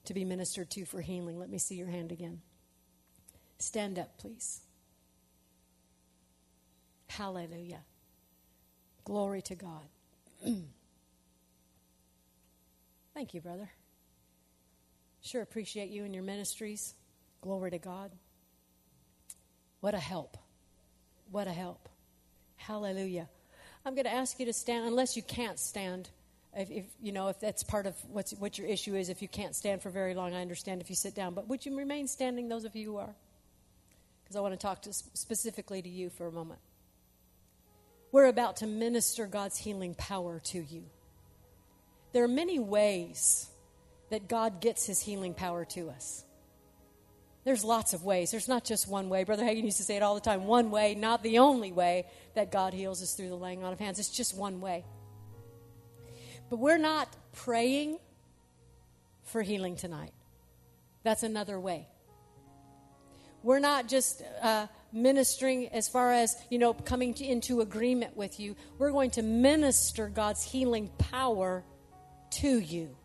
[0.06, 2.42] to be ministered to for healing, let me see your hand again.
[3.60, 4.62] Stand up, please.
[7.08, 7.82] Hallelujah.
[9.04, 9.84] Glory to God.
[13.14, 13.70] Thank you, brother.
[15.22, 16.96] Sure appreciate you and your ministries.
[17.42, 18.12] Glory to God.
[19.80, 20.38] What a help.
[21.32, 21.90] What a help.
[22.56, 23.28] Hallelujah.
[23.86, 26.10] I'm going to ask you to stand, unless you can't stand.
[26.56, 29.28] If, if, you know if that's part of what's, what your issue is, if you
[29.28, 31.34] can't stand for very long, I understand if you sit down.
[31.34, 33.16] But would you remain standing, those of you who are?
[34.24, 36.60] Because I want to talk to, specifically to you for a moment.
[38.12, 40.84] We're about to minister God's healing power to you.
[42.12, 43.50] There are many ways
[44.10, 46.26] that God gets his healing power to us.
[47.44, 48.30] There's lots of ways.
[48.30, 49.24] There's not just one way.
[49.24, 52.06] Brother Hagin used to say it all the time one way, not the only way
[52.36, 53.98] that God heals us through the laying on of hands.
[53.98, 54.84] It's just one way.
[56.50, 57.98] But we're not praying
[59.24, 60.12] for healing tonight.
[61.04, 61.88] That's another way.
[63.42, 68.40] We're not just uh, ministering as far as, you know, coming to, into agreement with
[68.40, 68.56] you.
[68.78, 71.64] We're going to minister God's healing power
[72.32, 72.96] to you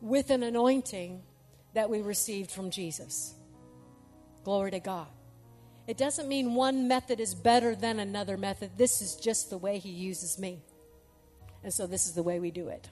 [0.00, 1.22] with an anointing
[1.74, 3.34] that we received from Jesus.
[4.44, 5.06] Glory to God.
[5.86, 8.72] It doesn't mean one method is better than another method.
[8.76, 10.62] This is just the way He uses me.
[11.64, 12.88] And so this is the way we do it.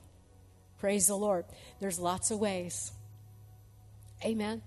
[0.79, 1.45] Praise the Lord.
[1.81, 2.93] There's lots of ways.
[4.25, 4.63] Amen.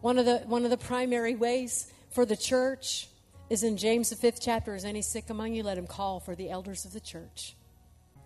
[0.00, 3.08] One of the one of the primary ways for the church
[3.50, 4.74] is in James the fifth chapter.
[4.74, 5.62] Is any sick among you?
[5.62, 7.54] Let him call for the elders of the church.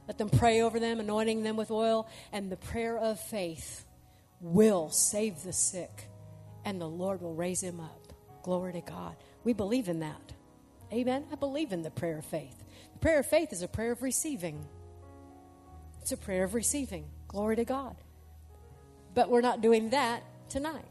[0.09, 3.85] Let them pray over them, anointing them with oil, and the prayer of faith
[4.41, 6.09] will save the sick,
[6.65, 8.13] and the Lord will raise him up.
[8.43, 9.15] Glory to God.
[9.45, 10.33] We believe in that.
[10.93, 11.25] Amen.
[11.33, 12.65] I believe in the prayer of faith.
[12.95, 14.67] The prayer of faith is a prayer of receiving.
[16.01, 17.05] It's a prayer of receiving.
[17.29, 17.97] Glory to God.
[19.15, 20.85] But we're not doing that tonight.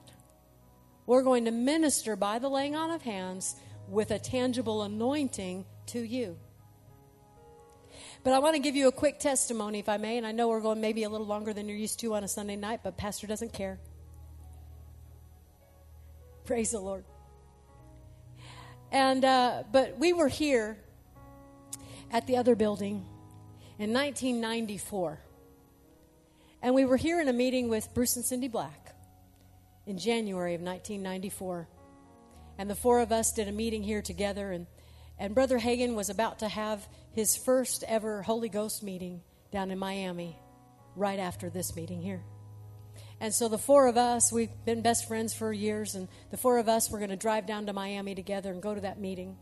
[1.06, 3.56] We're going to minister by the laying on of hands
[3.88, 6.38] with a tangible anointing to you.
[8.24, 10.48] But I want to give you a quick testimony, if I may, and I know
[10.48, 12.96] we're going maybe a little longer than you're used to on a Sunday night, but
[12.96, 13.80] Pastor doesn't care.
[16.46, 17.04] Praise the Lord.
[18.92, 20.78] And uh, but we were here
[22.12, 23.06] at the other building
[23.80, 25.20] in 1994,
[26.62, 28.81] and we were here in a meeting with Bruce and Cindy Black
[29.86, 31.68] in January of 1994,
[32.58, 34.68] and the four of us did a meeting here together, and
[35.22, 39.22] and Brother Hagin was about to have his first ever Holy Ghost meeting
[39.52, 40.36] down in Miami
[40.96, 42.24] right after this meeting here.
[43.20, 46.58] And so the four of us, we've been best friends for years, and the four
[46.58, 49.38] of us were going to drive down to Miami together and go to that meeting.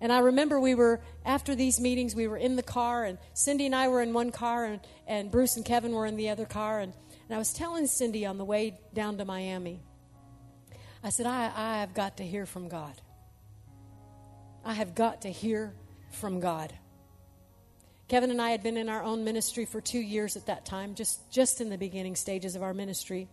[0.00, 3.66] And I remember we were, after these meetings, we were in the car, and Cindy
[3.66, 6.46] and I were in one car, and, and Bruce and Kevin were in the other
[6.46, 6.80] car.
[6.80, 6.94] And,
[7.28, 9.80] and I was telling Cindy on the way down to Miami,
[11.02, 13.00] I said, I, I have got to hear from God.
[14.64, 15.74] I have got to hear
[16.10, 16.72] from God.
[18.08, 20.94] Kevin and I had been in our own ministry for two years at that time,
[20.94, 23.28] just, just in the beginning stages of our ministry.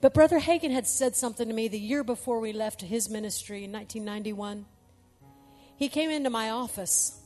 [0.00, 3.64] But Brother Hagin had said something to me the year before we left his ministry
[3.64, 4.66] in 1991.
[5.76, 7.18] He came into my office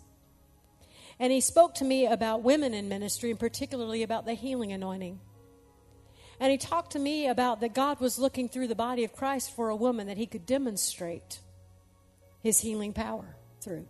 [1.21, 5.21] and he spoke to me about women in ministry and particularly about the healing anointing.
[6.41, 9.55] And he talked to me about that God was looking through the body of Christ
[9.55, 11.41] for a woman that he could demonstrate
[12.43, 13.87] his healing power through.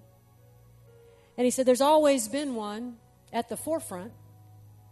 [1.39, 2.97] And he said, There's always been one
[3.33, 4.13] at the forefront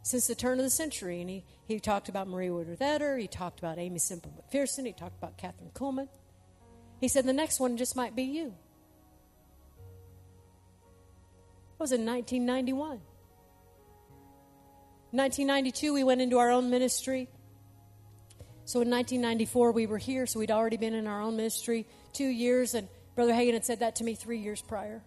[0.02, 1.20] since the turn of the century.
[1.20, 4.92] And he, he talked about Marie Woodworth Etter, he talked about Aimee Semple McPherson, he
[4.92, 6.08] talked about Kathryn Kuhlman.
[7.00, 8.54] He said, The next one just might be you.
[11.78, 13.00] Was in 1991.
[15.10, 17.28] 1992, we went into our own ministry.
[18.64, 22.26] So in 1994, we were here, so we'd already been in our own ministry two
[22.26, 25.02] years, and Brother Hagin had said that to me three years prior.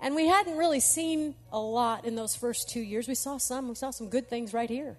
[0.00, 3.08] And we hadn't really seen a lot in those first two years.
[3.08, 4.96] We saw some, we saw some good things right here.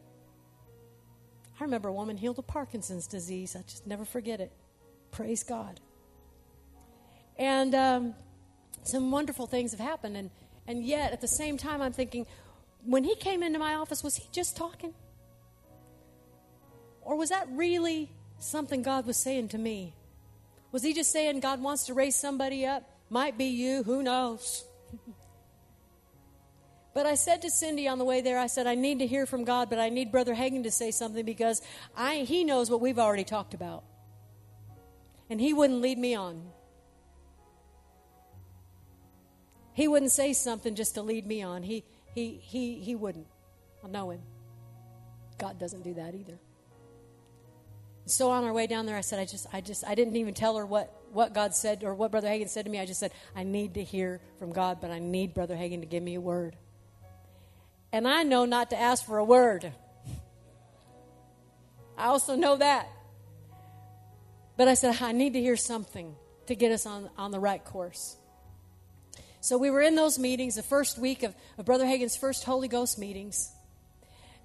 [1.59, 3.55] I remember a woman healed of Parkinson's disease.
[3.55, 4.51] I just never forget it.
[5.11, 5.79] Praise God.
[7.37, 8.15] And um,
[8.83, 10.17] some wonderful things have happened.
[10.17, 10.29] And,
[10.67, 12.25] and yet, at the same time, I'm thinking,
[12.85, 14.93] when he came into my office, was he just talking?
[17.01, 18.09] Or was that really
[18.39, 19.93] something God was saying to me?
[20.71, 22.83] Was he just saying God wants to raise somebody up?
[23.09, 24.63] Might be you, who knows?
[26.93, 29.25] but I said to Cindy on the way there, I said, I need to hear
[29.25, 31.61] from God, but I need Brother Hagin to say something because
[31.97, 33.83] I, he knows what we've already talked about.
[35.29, 36.43] And he wouldn't lead me on.
[39.79, 41.63] He wouldn't say something just to lead me on.
[41.63, 43.27] He, he, he, he wouldn't.
[43.81, 44.19] I know him.
[45.37, 46.37] God doesn't do that either.
[48.05, 50.33] So on our way down there, I said, I just, I just, I didn't even
[50.33, 52.77] tell her what, what God said or what Brother Hagin said to me.
[52.77, 55.87] I just said, I need to hear from God, but I need Brother Hagin to
[55.87, 56.57] give me a word.
[57.93, 59.71] And I know not to ask for a word.
[61.97, 62.89] I also know that.
[64.57, 66.17] But I said, I need to hear something
[66.47, 68.17] to get us on, on the right course.
[69.41, 72.67] So we were in those meetings, the first week of, of Brother Hagin's first Holy
[72.67, 73.51] Ghost meetings.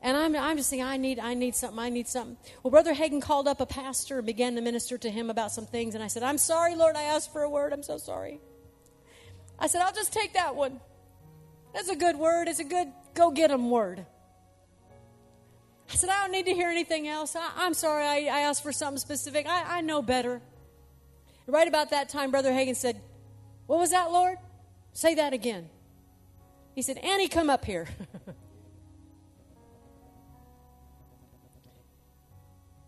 [0.02, 2.36] And I'm, I'm just thinking, I need, I need something, I need something.
[2.62, 5.66] Well, Brother Hagin called up a pastor and began to minister to him about some
[5.66, 5.94] things.
[5.94, 7.72] And I said, I'm sorry, Lord, I asked for a word.
[7.72, 8.38] I'm so sorry.
[9.58, 10.80] I said, I'll just take that one.
[11.72, 12.48] That's a good word.
[12.48, 14.04] It's a good go get him word.
[15.90, 17.34] I said, I don't need to hear anything else.
[17.34, 19.46] I, am sorry, I, I, asked for something specific.
[19.46, 20.40] I, I know better.
[21.46, 23.00] Right about that time, Brother Hagin said,
[23.66, 24.38] What was that, Lord?
[24.94, 25.68] Say that again.
[26.74, 27.88] He said, Annie, come up here.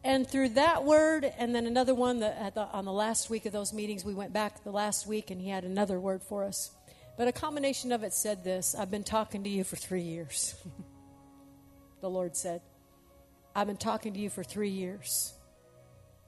[0.04, 3.52] and through that word, and then another one that the, on the last week of
[3.52, 6.70] those meetings, we went back the last week and he had another word for us.
[7.18, 10.54] But a combination of it said this I've been talking to you for three years.
[12.00, 12.60] the Lord said,
[13.54, 15.32] I've been talking to you for three years.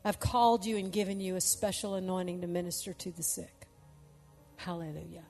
[0.04, 3.66] I've called you and given you a special anointing to minister to the sick.
[4.56, 5.24] Hallelujah.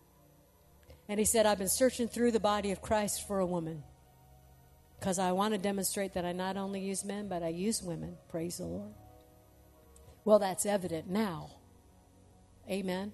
[1.09, 3.83] And he said, I've been searching through the body of Christ for a woman
[4.99, 8.17] because I want to demonstrate that I not only use men, but I use women.
[8.29, 8.93] Praise the Lord.
[10.25, 11.51] Well, that's evident now.
[12.69, 13.13] Amen.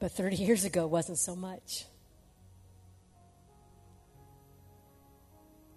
[0.00, 1.84] But 30 years ago wasn't so much.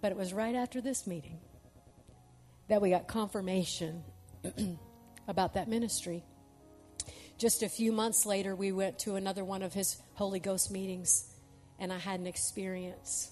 [0.01, 1.39] But it was right after this meeting
[2.67, 4.03] that we got confirmation
[5.27, 6.23] about that ministry.
[7.37, 11.27] Just a few months later, we went to another one of his Holy Ghost meetings,
[11.77, 13.29] and I had an experience.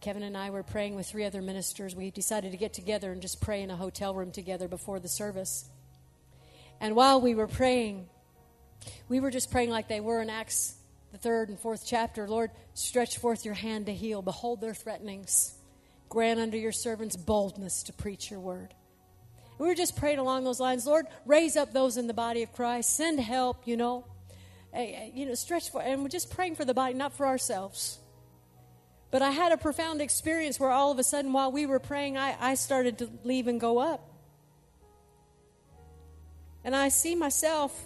[0.00, 1.94] Kevin and I were praying with three other ministers.
[1.94, 5.08] We decided to get together and just pray in a hotel room together before the
[5.08, 5.68] service.
[6.80, 8.08] And while we were praying,
[9.08, 10.74] we were just praying like they were in Acts,
[11.12, 14.22] the third and fourth chapter Lord, stretch forth your hand to heal.
[14.22, 15.54] Behold their threatenings.
[16.08, 18.74] Grant unto your servants boldness to preach your word.
[19.60, 20.86] We were just praying along those lines.
[20.86, 22.96] Lord, raise up those in the body of Christ.
[22.96, 24.06] Send help, you know.
[24.72, 27.26] Eh, eh, you know, stretch for, and we're just praying for the body, not for
[27.26, 27.98] ourselves.
[29.10, 32.16] But I had a profound experience where all of a sudden, while we were praying,
[32.16, 34.00] I, I started to leave and go up.
[36.64, 37.78] And I see myself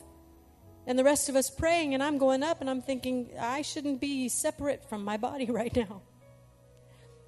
[0.87, 4.01] and the rest of us praying, and I'm going up, and I'm thinking, I shouldn't
[4.01, 6.03] be separate from my body right now.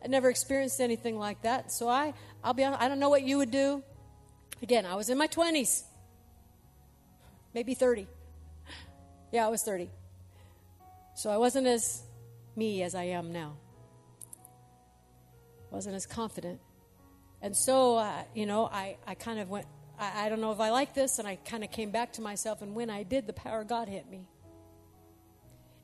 [0.05, 1.73] I never experienced anything like that.
[1.73, 2.15] So I,
[2.45, 3.83] I'll be honest, I don't know what you would do.
[4.63, 5.83] Again, I was in my 20s,
[7.55, 8.07] maybe 30.
[9.33, 9.91] Yeah, I was 30.
[11.15, 12.03] So I wasn't as
[12.55, 13.57] me as I am now.
[15.71, 16.61] Wasn't as confident.
[17.43, 19.67] And so, uh, you know, I, I kind of went,
[19.99, 22.23] I, I don't know if I like this, and I kind of came back to
[22.23, 22.63] myself.
[22.63, 24.27] And when I did, the power of God hit me.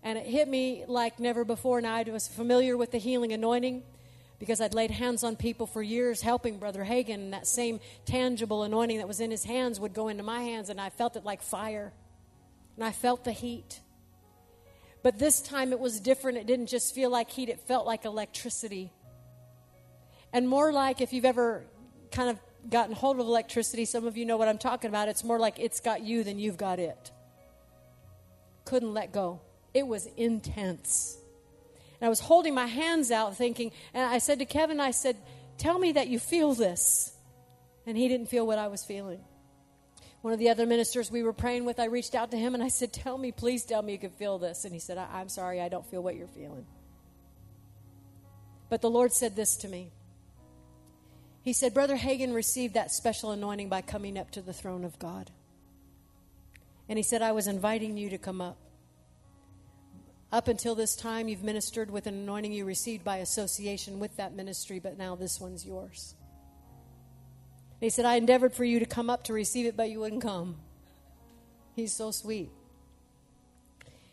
[0.03, 1.81] And it hit me like never before.
[1.81, 3.83] Now, I was familiar with the healing anointing
[4.43, 8.65] because I'd laid hands on people for years helping Brother Hagin, and that same tangible
[8.65, 11.25] anointing that was in his hands would go into my hands, and I felt it
[11.25, 11.93] like fire.
[12.75, 13.79] And I felt the heat.
[15.05, 16.39] But this time it was different.
[16.39, 18.93] It didn't just feel like heat, it felt like electricity.
[20.33, 21.63] And more like if you've ever
[22.11, 25.07] kind of gotten hold of electricity, some of you know what I'm talking about.
[25.07, 27.13] It's more like it's got you than you've got it.
[28.65, 29.41] Couldn't let go.
[29.73, 31.17] It was intense.
[32.03, 35.17] And I was holding my hands out thinking, and I said to Kevin, I said,
[35.57, 37.17] Tell me that you feel this.
[37.87, 39.21] And he didn't feel what I was feeling.
[40.21, 42.63] One of the other ministers we were praying with, I reached out to him and
[42.63, 44.65] I said, Tell me, please tell me you can feel this.
[44.65, 46.67] And he said, I- am sorry, I don't feel what you're feeling.
[48.69, 49.93] But the Lord said this to me.
[51.43, 54.99] He said, Brother Hagin received that special anointing by coming up to the throne of
[54.99, 55.31] God.
[56.89, 58.59] And he said, I was inviting you to come up.
[60.33, 64.35] Up until this time, you've ministered with an anointing you received by association with that
[64.35, 66.15] ministry, but now this one's yours.
[67.81, 70.23] He said, I endeavored for you to come up to receive it, but you wouldn't
[70.23, 70.57] come.
[71.77, 72.51] He's so sweet.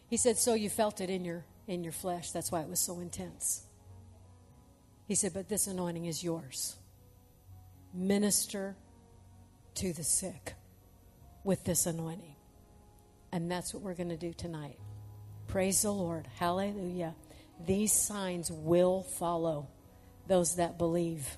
[0.09, 2.31] He said, So you felt it in your in your flesh.
[2.31, 3.63] That's why it was so intense.
[5.07, 6.75] He said, But this anointing is yours.
[7.93, 8.75] Minister
[9.75, 10.55] to the sick
[11.43, 12.35] with this anointing.
[13.31, 14.79] And that's what we're going to do tonight.
[15.49, 16.27] Praise the Lord.
[16.37, 17.15] Hallelujah.
[17.65, 19.67] These signs will follow
[20.27, 21.37] those that believe.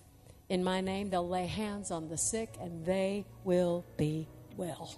[0.50, 4.28] In my name, they'll lay hands on the sick and they will be
[4.58, 4.94] well.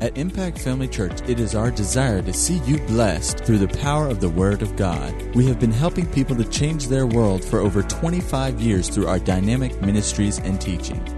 [0.00, 4.08] At Impact Family Church, it is our desire to see you blessed through the power
[4.08, 5.14] of the Word of God.
[5.36, 9.18] We have been helping people to change their world for over 25 years through our
[9.20, 11.17] dynamic ministries and teaching.